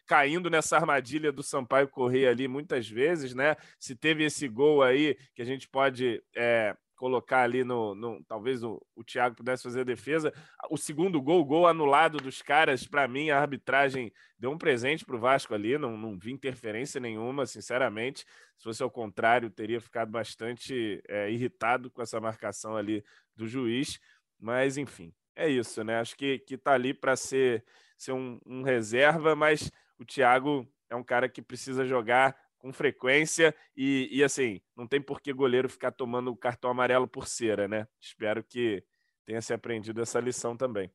[0.06, 3.56] caindo nessa armadilha do Sampaio correr ali muitas vezes, né?
[3.78, 7.96] Se teve esse gol aí que a gente pode é, colocar ali no.
[7.96, 10.32] no talvez o, o Thiago pudesse fazer a defesa.
[10.70, 15.04] O segundo gol, o gol anulado dos caras, para mim, a arbitragem deu um presente
[15.04, 18.20] para o Vasco ali, não, não vi interferência nenhuma, sinceramente.
[18.56, 23.98] Se fosse ao contrário, teria ficado bastante é, irritado com essa marcação ali do juiz.
[24.38, 25.98] Mas, enfim, é isso, né?
[25.98, 27.64] Acho que, que tá ali para ser,
[27.98, 33.52] ser um, um reserva, mas o Thiago é um cara que precisa jogar com frequência
[33.76, 37.66] e, e assim, não tem por que goleiro ficar tomando o cartão amarelo por cera,
[37.66, 37.88] né?
[38.00, 38.84] Espero que
[39.26, 40.88] tenha se aprendido essa lição também.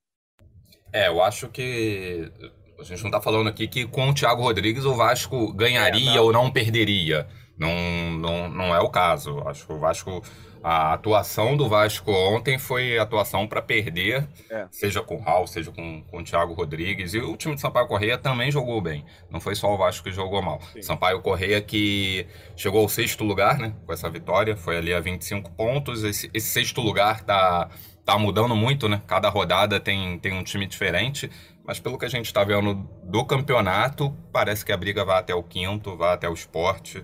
[0.93, 2.31] É, eu acho que
[2.79, 6.15] a gente não está falando aqui que com o Thiago Rodrigues o Vasco ganharia é,
[6.15, 6.23] não.
[6.23, 7.27] ou não perderia.
[7.57, 9.41] Não, não, não é o caso.
[9.47, 10.21] Acho que o Vasco
[10.63, 14.67] a atuação do Vasco ontem foi atuação para perder, é.
[14.71, 17.13] seja com o Raul, seja com, com o Thiago Rodrigues.
[17.13, 19.05] E o time de Sampaio Correia também jogou bem.
[19.29, 20.59] Não foi só o Vasco que jogou mal.
[20.73, 20.81] Sim.
[20.81, 23.73] Sampaio Correia que chegou ao sexto lugar, né?
[23.85, 24.57] Com essa vitória.
[24.57, 26.03] Foi ali a 25 pontos.
[26.03, 27.69] Esse, esse sexto lugar tá,
[28.03, 29.01] tá mudando muito, né?
[29.07, 31.29] Cada rodada tem, tem um time diferente.
[31.65, 35.35] Mas pelo que a gente está vendo do campeonato, parece que a briga vai até
[35.35, 37.03] o quinto, vai até o esporte.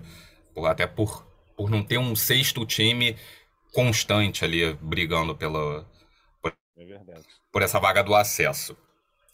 [0.66, 3.16] Até por, por não ter um sexto time
[3.72, 5.86] constante ali brigando pela
[6.40, 7.20] por, é
[7.52, 8.76] por, essa vaga do acesso.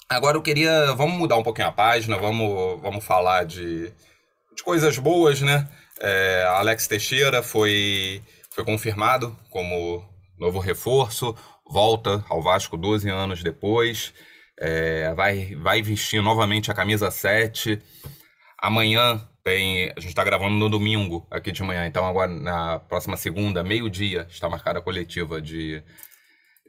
[0.08, 3.92] Agora eu queria, vamos mudar um pouquinho a página, vamos, vamos falar de,
[4.56, 5.68] de coisas boas, né?
[6.00, 10.04] É, Alex Teixeira foi, foi confirmado como
[10.38, 11.36] novo reforço,
[11.70, 14.12] volta ao Vasco 12 anos depois,
[14.58, 17.80] é, vai, vai vestir novamente a camisa 7.
[18.58, 19.90] Amanhã tem.
[19.96, 24.26] A gente está gravando no domingo aqui de manhã, então agora na próxima segunda, meio-dia,
[24.30, 25.82] está marcada a coletiva de,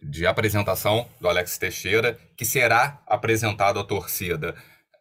[0.01, 4.55] de apresentação do Alex Teixeira, que será apresentado à torcida.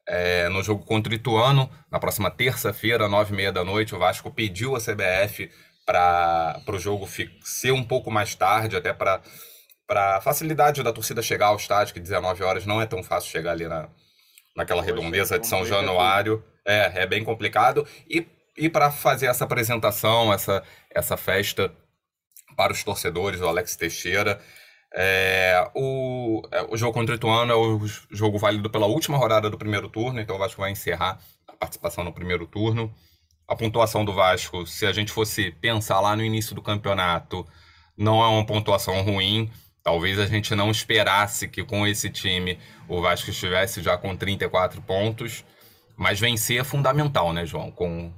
[0.08, 3.98] É, no jogo contra o Ituano, na próxima terça-feira, nove e meia da noite, o
[3.98, 5.50] Vasco pediu a CBF
[5.86, 7.08] para o jogo
[7.42, 9.20] ser um pouco mais tarde, até para
[9.90, 13.50] para facilidade da torcida chegar ao estádio, que 19 horas não é tão fácil chegar
[13.50, 13.88] ali na,
[14.56, 16.44] naquela redondeza de São Januário.
[16.66, 17.86] É, é bem complicado.
[18.08, 21.72] E, e para fazer essa apresentação, essa, essa festa
[22.56, 24.40] para os torcedores do Alex Teixeira,
[24.94, 29.48] é, o, é, o jogo contra o Ituano é o jogo válido pela última rodada
[29.48, 32.92] do primeiro turno, então o Vasco vai encerrar a participação no primeiro turno.
[33.46, 37.46] A pontuação do Vasco, se a gente fosse pensar lá no início do campeonato,
[37.96, 39.50] não é uma pontuação ruim.
[39.82, 44.82] Talvez a gente não esperasse que com esse time o Vasco estivesse já com 34
[44.82, 45.44] pontos,
[45.96, 47.70] mas vencer é fundamental, né, João?
[47.70, 48.12] Com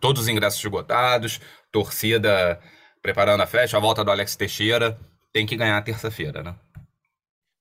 [0.00, 2.60] todos os ingressos esgotados, torcida
[3.02, 4.98] preparando a festa, a volta do Alex Teixeira,
[5.32, 6.56] tem que ganhar terça-feira, né?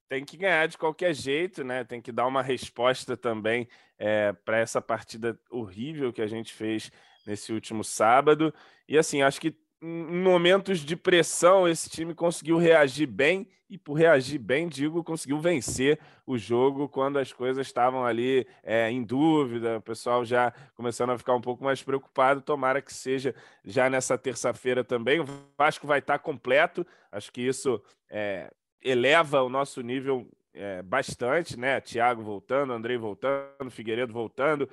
[0.07, 1.83] Tem que ganhar de qualquer jeito, né?
[1.83, 6.91] Tem que dar uma resposta também é, para essa partida horrível que a gente fez
[7.25, 8.53] nesse último sábado.
[8.87, 13.95] E assim, acho que em momentos de pressão, esse time conseguiu reagir bem, e por
[13.95, 19.79] reagir bem, digo, conseguiu vencer o jogo quando as coisas estavam ali é, em dúvida,
[19.79, 22.39] o pessoal já começando a ficar um pouco mais preocupado.
[22.39, 23.33] Tomara que seja
[23.65, 25.19] já nessa terça-feira também.
[25.19, 25.25] O
[25.57, 31.81] Vasco vai estar completo, acho que isso é, eleva o nosso nível é, bastante, né?
[31.81, 34.69] Thiago voltando, Andrei voltando, Figueiredo voltando,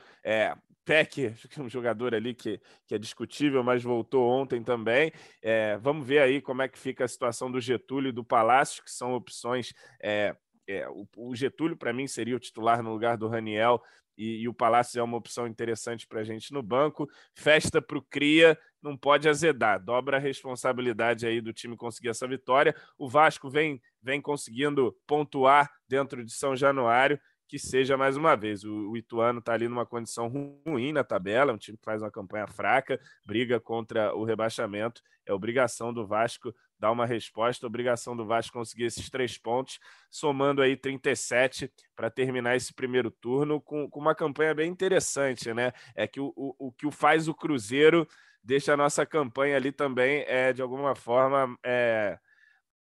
[0.92, 1.06] é
[1.60, 5.12] um jogador ali que, que é discutível, mas voltou ontem também.
[5.42, 8.82] É, vamos ver aí como é que fica a situação do Getúlio e do Palácio,
[8.82, 9.72] que são opções.
[10.02, 10.34] É,
[10.66, 13.82] é, o, o, Getúlio, para mim, seria o titular no lugar do Raniel,
[14.16, 17.08] e, e o Palácio é uma opção interessante para a gente no banco.
[17.34, 22.28] Festa para o Cria, não pode azedar, dobra a responsabilidade aí do time conseguir essa
[22.28, 22.74] vitória.
[22.98, 27.18] O Vasco vem, vem conseguindo pontuar dentro de São Januário
[27.50, 28.62] que seja mais uma vez.
[28.62, 32.10] O, o Ituano está ali numa condição ruim na tabela, um time que faz uma
[32.10, 35.02] campanha fraca, briga contra o rebaixamento.
[35.26, 40.62] É obrigação do Vasco dar uma resposta, obrigação do Vasco conseguir esses três pontos, somando
[40.62, 45.72] aí 37 para terminar esse primeiro turno com, com, uma campanha bem interessante, né?
[45.96, 48.06] É que o, o, o que o faz o Cruzeiro
[48.44, 52.16] deixa a nossa campanha ali também, é, de alguma forma, é,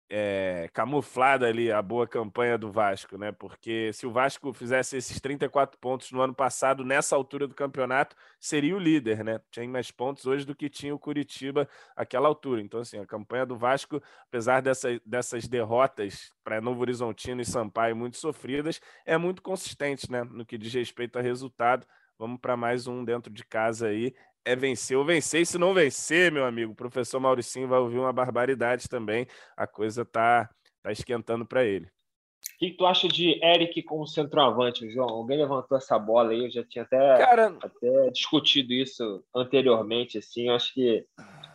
[0.10, 3.32] é, camuflada ali a boa campanha do Vasco, né?
[3.32, 8.16] Porque se o Vasco fizesse esses 34 pontos no ano passado, nessa altura do campeonato,
[8.40, 9.40] seria o líder, né?
[9.52, 12.62] Tinha mais pontos hoje do que tinha o Curitiba àquela altura.
[12.62, 17.96] Então, assim, a campanha do Vasco, apesar dessa, dessas derrotas para Novo Horizontino e Sampaio
[17.96, 20.24] muito sofridas, é muito consistente, né?
[20.24, 21.86] No que diz respeito a resultado.
[22.18, 24.14] Vamos para mais um dentro de casa aí
[24.46, 25.42] é vencer ou vencer.
[25.42, 29.28] E se não vencer, meu amigo, o professor Mauricinho vai ouvir uma barbaridade também.
[29.56, 30.50] A coisa tá,
[30.82, 31.86] tá esquentando para ele.
[31.86, 35.10] O que, tu acha de Eric como centroavante, João?
[35.10, 37.58] Alguém levantou essa bola aí, eu já tinha até, Cara...
[37.62, 41.06] até discutido isso anteriormente, assim, eu acho que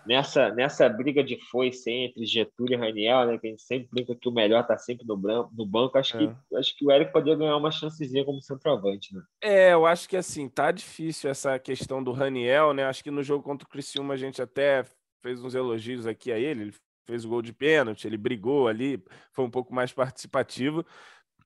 [0.07, 4.14] nessa, nessa briga de foice entre Getúlio e Raniel, né, que a gente sempre brinca
[4.14, 6.21] que o melhor está sempre no, branco, no banco, acho, é.
[6.27, 9.14] que, acho que o Eric poderia ganhar uma chancezinha como centroavante.
[9.14, 9.23] Né?
[9.43, 12.85] É, eu acho que assim, tá difícil essa questão do Raniel, né?
[12.85, 14.85] Acho que no jogo contra o Criciúma a gente até
[15.23, 16.75] fez uns elogios aqui a ele, ele
[17.07, 20.85] fez o gol de pênalti, ele brigou ali, foi um pouco mais participativo,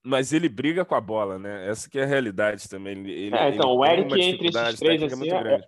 [0.03, 1.68] mas ele briga com a bola, né?
[1.68, 2.99] Essa que é a realidade também.
[3.07, 5.61] Ele, é, então, o Eric entre esses três, assim, é,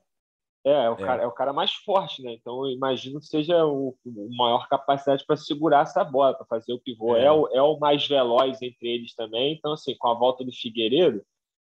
[0.64, 0.96] é, é o, é.
[0.96, 2.32] Cara, é o cara mais forte, né?
[2.32, 6.72] Então eu imagino que seja o, o maior capacidade para segurar essa bola, para fazer
[6.72, 7.16] o pivô.
[7.16, 7.24] É.
[7.24, 7.32] é.
[7.32, 9.54] o, é o mais veloz entre eles também.
[9.54, 11.22] Então, assim, com a volta do Figueiredo.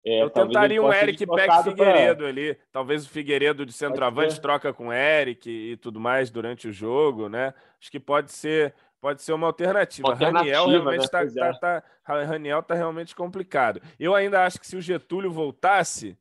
[0.04, 2.28] É, eu tentaria um Eric Peck Figueiredo pra...
[2.28, 2.58] ali.
[2.72, 7.30] Talvez o Figueiredo de centroavante troca com o Eric e tudo mais durante o jogo,
[7.30, 7.54] né?
[7.80, 10.10] Acho que pode ser, pode ser uma alternativa.
[10.10, 11.54] alternativa Raniel realmente está né?
[11.62, 13.80] tá, tá, tá realmente complicado.
[14.00, 16.18] Eu ainda acho que se o Getúlio voltasse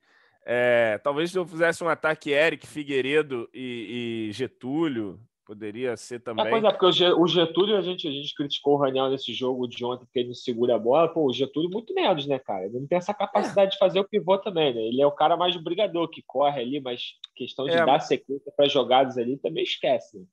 [0.52, 6.44] é, talvez se eu fizesse um ataque Eric, Figueiredo e, e Getúlio, poderia ser também.
[6.44, 9.68] É, pois é, porque o Getúlio, a gente, a gente criticou o Raniel nesse jogo
[9.68, 11.06] de ontem porque ele não segura a bola.
[11.06, 12.64] Pô, o Getúlio muito menos, né, cara?
[12.64, 13.70] Ele não tem essa capacidade é.
[13.70, 14.80] de fazer o pivô também, né?
[14.80, 18.52] Ele é o cara mais brigador que corre ali, mas questão de é, dar sequência
[18.56, 20.18] para jogadas ali também esquece.
[20.18, 20.24] Né?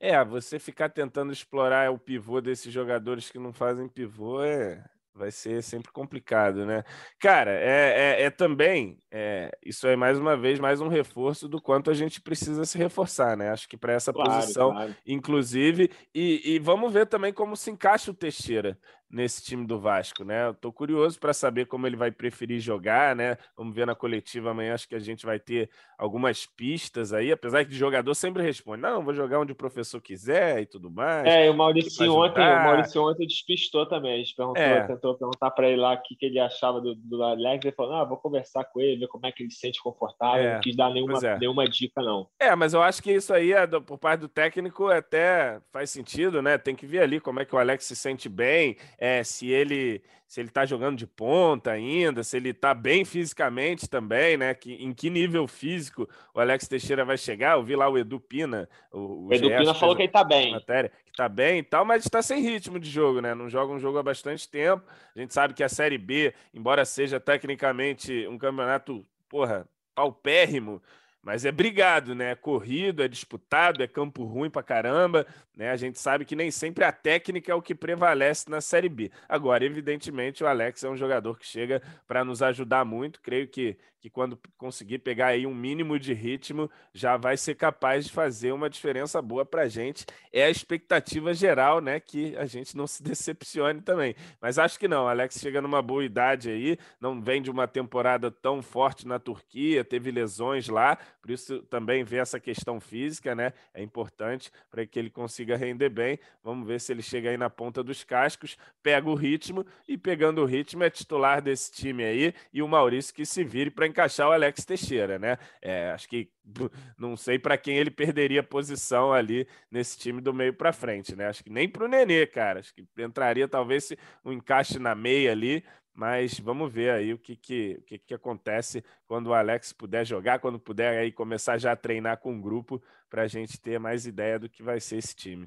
[0.00, 4.84] É, você ficar tentando explorar o pivô desses jogadores que não fazem pivô é
[5.20, 6.82] vai ser sempre complicado, né?
[7.18, 11.60] Cara, é, é, é também, é, isso é mais uma vez mais um reforço do
[11.60, 13.50] quanto a gente precisa se reforçar, né?
[13.50, 14.96] Acho que para essa claro, posição, claro.
[15.06, 18.78] inclusive, e, e vamos ver também como se encaixa o Teixeira
[19.10, 20.46] nesse time do Vasco, né?
[20.46, 23.36] Eu tô curioso para saber como ele vai preferir jogar, né?
[23.56, 25.68] Vamos ver na coletiva amanhã, acho que a gente vai ter
[25.98, 30.00] algumas pistas aí, apesar que o jogador sempre responde: "Não, vou jogar onde o professor
[30.00, 31.26] quiser" e tudo mais.
[31.26, 34.86] É, e o Maurício ontem, o Maurício ontem despistou também, a gente perguntou, é.
[34.86, 37.94] tentou perguntar para ele lá o que, que ele achava do, do Alex, ele falou:
[37.94, 40.54] "Ah, vou conversar com ele, ver como é que ele se sente confortável", é.
[40.54, 41.38] não quis dar nenhuma, é.
[41.38, 42.28] nenhuma dica não.
[42.38, 46.40] É, mas eu acho que isso aí é por parte do técnico até faz sentido,
[46.40, 46.56] né?
[46.56, 50.02] Tem que ver ali como é que o Alex se sente bem é, se ele
[50.30, 54.54] se ele está jogando de ponta ainda, se ele está bem fisicamente também, né?
[54.54, 57.56] Que, em que nível físico o Alex Teixeira vai chegar?
[57.56, 58.68] Eu vi lá o Edu Pina.
[58.92, 60.52] O, o Edu Pina falou que ele está bem.
[60.52, 63.34] Matéria, que está bem e tal, mas está sem ritmo de jogo, né?
[63.34, 64.84] Não joga um jogo há bastante tempo.
[65.16, 70.80] A gente sabe que a Série B, embora seja tecnicamente um campeonato, porra, paupérrimo,
[71.22, 72.30] mas é brigado, né?
[72.32, 75.70] É corrido, é disputado, é campo ruim pra caramba, né?
[75.70, 79.10] A gente sabe que nem sempre a técnica é o que prevalece na Série B.
[79.28, 83.20] Agora, evidentemente, o Alex é um jogador que chega para nos ajudar muito.
[83.20, 88.06] Creio que, que quando conseguir pegar aí um mínimo de ritmo, já vai ser capaz
[88.06, 90.06] de fazer uma diferença boa pra gente.
[90.32, 92.00] É a expectativa geral, né?
[92.00, 94.14] Que a gente não se decepcione também.
[94.40, 95.04] Mas acho que não.
[95.04, 99.18] O Alex chega numa boa idade aí, não vem de uma temporada tão forte na
[99.18, 103.52] Turquia, teve lesões lá por isso também ver essa questão física, né?
[103.74, 106.18] É importante para que ele consiga render bem.
[106.42, 110.40] Vamos ver se ele chega aí na ponta dos cascos, pega o ritmo e pegando
[110.40, 114.28] o ritmo é titular desse time aí e o Maurício que se vire para encaixar
[114.28, 115.38] o Alex Teixeira, né?
[115.60, 116.30] É, acho que
[116.98, 121.26] não sei para quem ele perderia posição ali nesse time do meio para frente, né?
[121.26, 122.60] Acho que nem para o Nenê, cara.
[122.60, 123.92] Acho que entraria talvez
[124.24, 125.64] um encaixe na meia ali,
[126.00, 130.02] mas vamos ver aí o que, que, o que, que acontece quando o Alex puder
[130.06, 133.78] jogar, quando puder aí começar já a treinar com o grupo, para a gente ter
[133.78, 135.46] mais ideia do que vai ser esse time.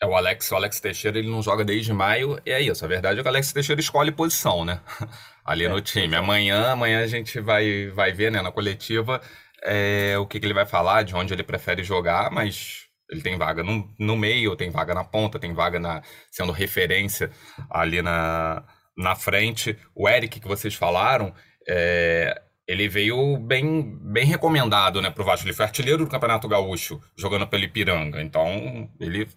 [0.00, 2.84] É, o Alex, o Alex Teixeira ele não joga desde maio, e é isso.
[2.84, 4.80] A verdade é que o Alex Teixeira escolhe posição, né?
[5.44, 6.14] Ali é, no time.
[6.14, 9.20] Amanhã, amanhã a gente vai, vai ver, né, na coletiva,
[9.64, 13.36] é, o que, que ele vai falar, de onde ele prefere jogar, mas ele tem
[13.36, 17.32] vaga no, no meio, tem vaga na ponta, tem vaga na sendo referência
[17.68, 18.62] ali na,
[18.98, 19.78] na frente.
[19.94, 21.32] O Eric, que vocês falaram,
[21.66, 25.46] é, ele veio bem, bem recomendado né, para o Vasco.
[25.46, 28.20] Ele foi artilheiro do Campeonato Gaúcho, jogando pelo Ipiranga.
[28.20, 29.28] Então, ele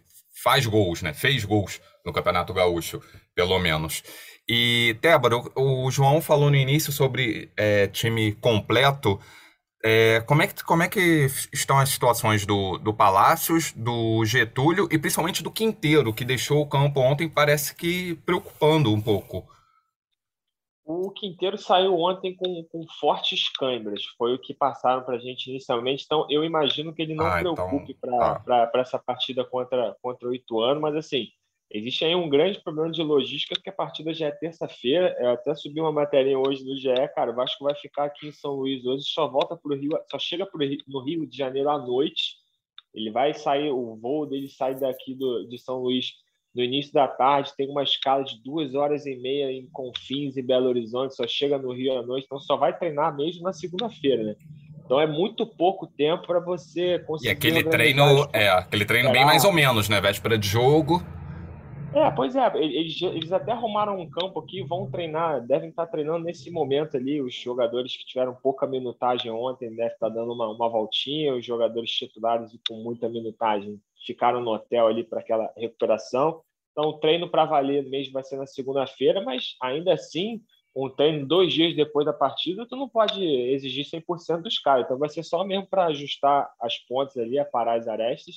[0.44, 1.14] faz gols, né?
[1.14, 3.02] Fez gols no Campeonato Gaúcho,
[3.36, 4.04] pelo menos.
[4.50, 9.20] E, Tébora, o, o João falou no início sobre é, time completo.
[9.84, 14.88] É, como, é que, como é que estão as situações do, do Palácios, do Getúlio
[14.92, 19.44] e principalmente do Quinteiro, que deixou o campo ontem, parece que preocupando um pouco?
[20.86, 25.50] O Quinteiro saiu ontem com, com fortes câimbras, foi o que passaram para a gente
[25.50, 26.04] inicialmente.
[26.06, 28.80] Então, eu imagino que ele não ah, então preocupe então, para tá.
[28.80, 31.30] essa partida contra, contra o Ituano, mas assim,
[31.74, 35.16] Existe aí um grande problema de logística, porque a partida já é terça-feira.
[35.20, 37.32] Eu até subi uma matéria hoje no GE, cara.
[37.32, 40.20] O Vasco vai ficar aqui em São Luís hoje, só volta para o Rio, só
[40.20, 42.36] chega pro Rio, no Rio de Janeiro à noite.
[42.94, 46.12] Ele vai sair, o voo dele sai daqui do, de São Luís
[46.54, 50.42] no início da tarde, tem uma escala de duas horas e meia em Confins e
[50.42, 54.22] Belo Horizonte, só chega no Rio à noite, então só vai treinar mesmo na segunda-feira,
[54.22, 54.36] né?
[54.84, 57.30] Então é muito pouco tempo para você conseguir.
[57.30, 60.02] E aquele treino, é, aquele treino bem mais ou menos, né?
[60.02, 61.02] Véspera de jogo.
[61.94, 66.24] É, pois é, eles, eles até arrumaram um campo aqui, vão treinar, devem estar treinando
[66.24, 67.22] nesse momento ali.
[67.22, 71.92] Os jogadores que tiveram pouca minutagem ontem devem estar dando uma, uma voltinha, os jogadores
[71.92, 76.42] titulares com muita minutagem ficaram no hotel ali para aquela recuperação.
[76.72, 80.42] Então, o treino para valer mesmo vai ser na segunda-feira, mas ainda assim,
[80.74, 84.86] um treino dois dias depois da partida, tu não pode exigir 100% dos caras.
[84.86, 88.36] Então, vai ser só mesmo para ajustar as pontes ali, aparar as arestas.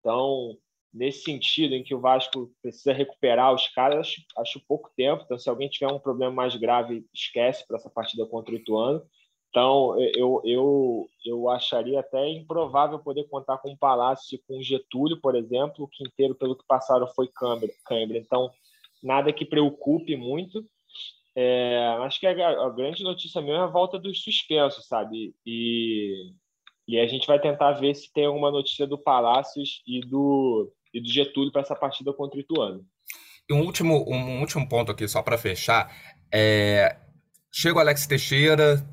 [0.00, 0.56] Então,
[0.96, 5.22] nesse sentido em que o Vasco precisa recuperar os caras, acho, acho pouco tempo.
[5.24, 9.02] Então, se alguém tiver um problema mais grave, esquece para essa partida contra o Ituano.
[9.50, 15.20] Então, eu, eu, eu acharia até improvável poder contar com o Palácio com o Getúlio,
[15.20, 15.84] por exemplo.
[15.84, 17.70] O Quinteiro, pelo que passaram, foi Câmara.
[18.18, 18.50] Então,
[19.02, 20.64] nada que preocupe muito.
[21.34, 25.34] É, acho que a, a, grande notícia mesmo é a volta dos suspensos, sabe?
[25.44, 26.32] E,
[26.88, 31.02] e a gente vai tentar ver se tem alguma notícia do Palácios e do, e
[31.02, 32.84] do Getúlio para essa partida contra o Ituano.
[33.48, 35.94] E um último, um último ponto aqui, só para fechar.
[36.32, 36.96] É...
[37.52, 38.84] Chega o Alex Teixeira,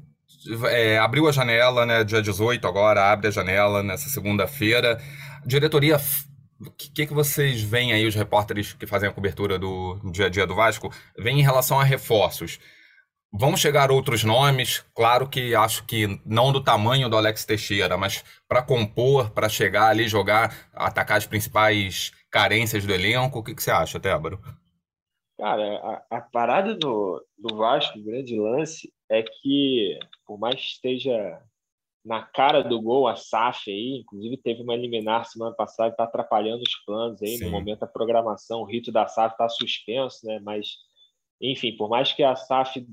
[0.70, 2.04] é, abriu a janela, né?
[2.04, 5.02] Dia 18 agora, abre a janela nessa segunda-feira.
[5.46, 5.98] Diretoria
[6.60, 10.30] o que, que vocês veem aí, os repórteres que fazem a cobertura do dia a
[10.30, 12.60] dia do Vasco, veem em relação a reforços?
[13.36, 18.24] Vão chegar outros nomes, claro que acho que não do tamanho do Alex Teixeira, mas
[18.48, 23.40] para compor, para chegar ali, jogar, atacar as principais carências do elenco.
[23.40, 24.40] O que, que você acha, Tébaro?
[25.36, 30.68] Cara, a, a, parada do, do Vasco, o grande lance, é que, por mais que
[30.68, 31.42] esteja
[32.06, 36.04] na cara do gol a SAF aí, inclusive teve uma liminar semana passada que está
[36.04, 37.46] atrapalhando os planos aí, Sim.
[37.46, 40.40] no momento da programação, o rito da SAF está suspenso, né?
[40.40, 40.76] Mas,
[41.42, 42.86] enfim, por mais que a SAF,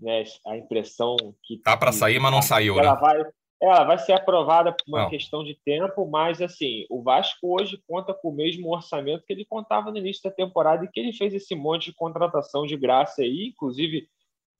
[0.00, 1.58] né, a impressão que.
[1.58, 3.00] Tá para sair, mas não saiu, ela né?
[3.00, 3.24] Vai,
[3.62, 5.10] ela vai ser aprovada por uma não.
[5.10, 9.44] questão de tempo, mas assim, o Vasco hoje conta com o mesmo orçamento que ele
[9.44, 13.22] contava no início da temporada e que ele fez esse monte de contratação de graça
[13.22, 14.08] aí, inclusive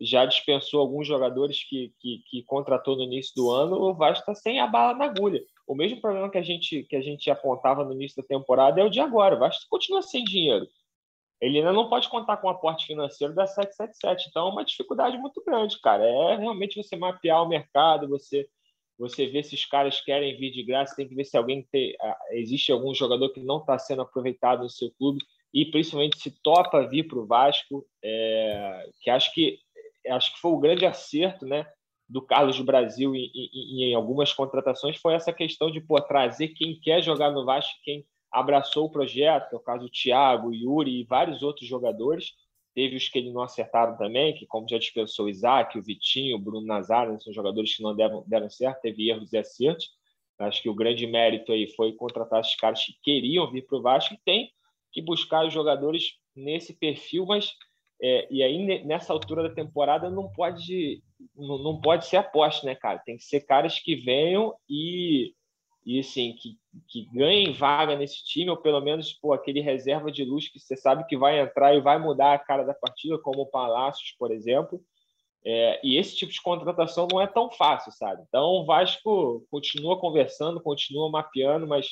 [0.00, 4.34] já dispensou alguns jogadores que, que, que contratou no início do ano, o Vasco está
[4.34, 5.42] sem a bala na agulha.
[5.66, 8.84] O mesmo problema que a gente que a gente apontava no início da temporada é
[8.84, 9.36] o de agora.
[9.36, 10.66] O Vasco continua sem dinheiro.
[11.40, 14.28] Ele ainda não pode contar com o aporte financeiro da 777.
[14.28, 16.04] Então é uma dificuldade muito grande, cara.
[16.04, 18.48] É realmente você mapear o mercado, você
[18.98, 21.96] você vê se os caras querem vir de graça, tem que ver se alguém tem,
[22.32, 25.24] existe algum jogador que não está sendo aproveitado no seu clube
[25.54, 29.58] e principalmente se topa vir para o Vasco, é, que acho que
[30.06, 31.66] acho que foi o grande acerto, né,
[32.06, 36.78] do Carlos do Brasil em, em, algumas contratações foi essa questão de pô, trazer quem
[36.78, 41.04] quer jogar no Vasco, quem abraçou o projeto, é o caso do Thiago, Yuri e
[41.04, 42.32] vários outros jogadores.
[42.74, 46.36] Teve os que ele não acertaram também, que como já dispensou o Isaac, o Vitinho,
[46.36, 49.90] o Bruno Nazário, são jogadores que não deram, deram certo, teve erros e acertos.
[50.38, 53.82] Acho que o grande mérito aí foi contratar esses caras que queriam vir para o
[53.82, 54.50] Vasco e tem
[54.92, 57.52] que buscar os jogadores nesse perfil, mas
[58.02, 61.02] é, e aí, nessa altura da temporada, não pode,
[61.36, 62.98] não, não pode ser aposta, né, cara?
[62.98, 65.34] Tem que ser caras que venham e,
[65.84, 66.58] e assim, que,
[66.88, 70.76] que ganhem vaga nesse time, ou pelo menos pô, aquele reserva de luz que você
[70.76, 74.30] sabe que vai entrar e vai mudar a cara da partida, como o Palácios, por
[74.30, 74.80] exemplo.
[75.44, 78.22] É, e esse tipo de contratação não é tão fácil, sabe?
[78.28, 81.88] Então, o Vasco continua conversando, continua mapeando, mas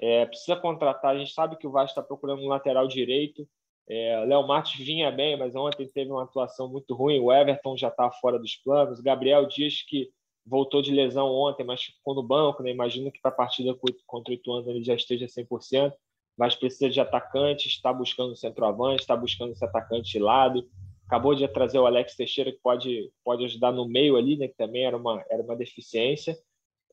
[0.00, 1.14] é, precisa contratar.
[1.14, 3.46] A gente sabe que o Vasco está procurando um lateral direito.
[3.86, 7.20] É, Léo Matos vinha bem, mas ontem teve uma atuação muito ruim.
[7.20, 9.00] O Everton já está fora dos planos.
[9.00, 10.10] Gabriel diz que
[10.48, 12.62] voltou de lesão ontem, mas ficou no banco.
[12.62, 12.70] Né?
[12.70, 13.76] Imagino que para a partida
[14.06, 15.92] contra o Ituano ele já esteja 100%.
[16.36, 20.68] Mas precisa de atacante, está buscando centroavante, está buscando esse atacante de lado.
[21.06, 24.46] Acabou de trazer o Alex Teixeira, que pode, pode ajudar no meio ali, né?
[24.46, 26.38] que também era uma, era uma deficiência.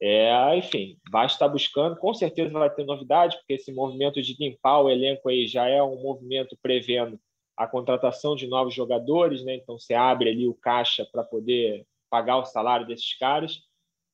[0.02, 4.82] É, enfim, vai estar buscando, com certeza vai ter novidade, porque esse movimento de limpar
[4.82, 7.18] o elenco aí já é um movimento prevendo
[7.56, 9.56] a contratação de novos jogadores, né?
[9.56, 11.86] Então você abre ali o caixa para poder
[12.16, 13.60] pagar o salário desses caras.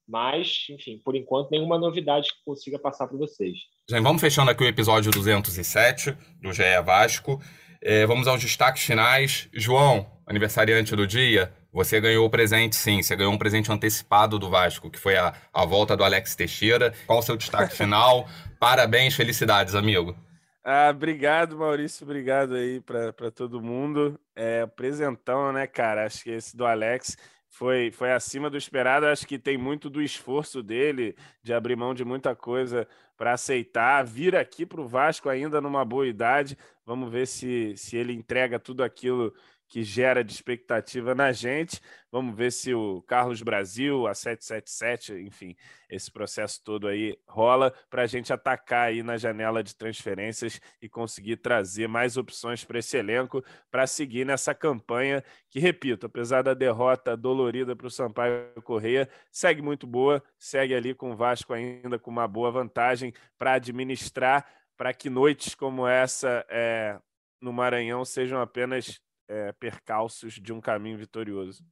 [0.07, 3.59] Mas, enfim, por enquanto, nenhuma novidade que consiga passar para vocês.
[3.87, 7.39] Gente, vamos fechando aqui o episódio 207 do GE Vasco.
[7.79, 9.47] É, vamos aos destaques finais.
[9.53, 13.03] João, aniversariante do dia, você ganhou o presente, sim.
[13.03, 16.93] Você ganhou um presente antecipado do Vasco, que foi a, a volta do Alex Teixeira.
[17.05, 18.27] Qual o seu destaque final?
[18.59, 20.15] Parabéns, felicidades, amigo.
[20.63, 22.03] Ah, obrigado, Maurício.
[22.03, 24.19] Obrigado aí para todo mundo.
[24.35, 26.05] É, presentão, né, cara?
[26.05, 27.17] Acho que esse do Alex
[27.51, 29.05] foi, foi acima do esperado.
[29.05, 32.87] Acho que tem muito do esforço dele de abrir mão de muita coisa
[33.17, 36.57] para aceitar, vir aqui para o Vasco ainda numa boa idade.
[36.85, 39.33] Vamos ver se, se ele entrega tudo aquilo
[39.71, 41.79] que gera de expectativa na gente.
[42.11, 45.55] Vamos ver se o Carlos Brasil, a 777, enfim,
[45.89, 50.89] esse processo todo aí rola para a gente atacar aí na janela de transferências e
[50.89, 53.41] conseguir trazer mais opções para esse elenco
[53.71, 59.61] para seguir nessa campanha que, repito, apesar da derrota dolorida para o Sampaio Correia, segue
[59.61, 64.45] muito boa, segue ali com o Vasco ainda com uma boa vantagem para administrar
[64.75, 66.99] para que noites como essa é,
[67.39, 68.99] no Maranhão sejam apenas
[69.31, 71.63] é, percalços de um caminho vitorioso.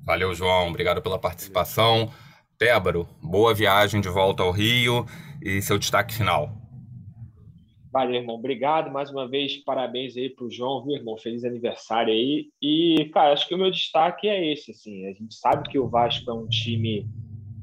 [0.00, 0.68] Valeu, João.
[0.68, 2.10] Obrigado pela participação.
[2.56, 5.04] Tébaro, boa viagem de volta ao Rio
[5.42, 6.50] e seu destaque final.
[7.92, 8.36] Valeu, irmão.
[8.36, 9.58] Obrigado mais uma vez.
[9.58, 11.16] Parabéns aí para o João, viu, irmão?
[11.18, 12.48] Feliz aniversário aí.
[12.60, 14.70] E, cara, acho que o meu destaque é esse.
[14.70, 17.06] Assim, a gente sabe que o Vasco é um time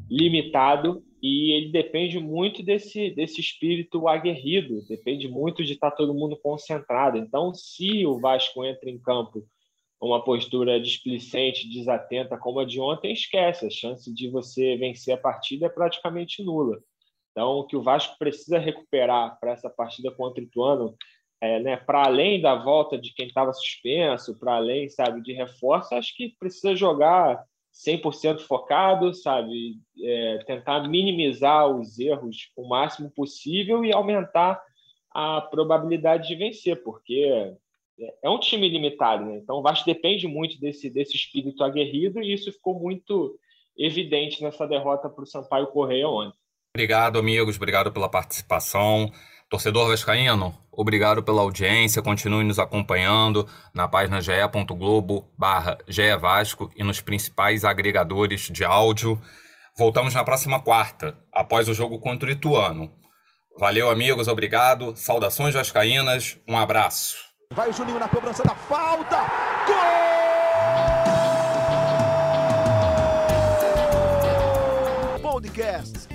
[0.09, 6.37] limitado e ele depende muito desse, desse espírito aguerrido, depende muito de estar todo mundo
[6.37, 7.17] concentrado.
[7.17, 9.43] Então, se o Vasco entra em campo
[9.97, 15.15] com uma postura displicente, desatenta, como a de ontem, esquece, a chance de você vencer
[15.15, 16.79] a partida é praticamente nula.
[17.31, 20.95] Então, o que o Vasco precisa recuperar para essa partida contra o Ituano,
[21.41, 25.95] é, né, para além da volta de quem estava suspenso, para além, sabe, de reforço,
[25.95, 27.43] acho que precisa jogar
[27.75, 29.77] 100% focado, sabe?
[30.01, 34.61] É, tentar minimizar os erros o máximo possível e aumentar
[35.11, 37.53] a probabilidade de vencer, porque
[38.21, 39.37] é um time limitado, né?
[39.37, 43.37] Então o Vasco depende muito desse, desse espírito aguerrido e isso ficou muito
[43.77, 46.37] evidente nessa derrota para o Sampaio Correia ontem.
[46.75, 47.55] Obrigado, amigos.
[47.55, 49.09] Obrigado pela participação.
[49.49, 52.01] Torcedor Vascaíno, obrigado pela audiência.
[52.01, 55.77] Continue nos acompanhando na página ge.globo barra
[56.19, 59.21] Vasco e nos principais agregadores de áudio.
[59.77, 62.91] Voltamos na próxima quarta, após o jogo contra o Ituano.
[63.57, 64.27] Valeu, amigos.
[64.27, 64.95] Obrigado.
[64.95, 66.37] Saudações vascaínas.
[66.47, 67.15] Um abraço.
[67.53, 69.17] Vai o Juninho na cobrança da falta.
[75.21, 75.21] Gol!
[75.21, 76.14] Podcast.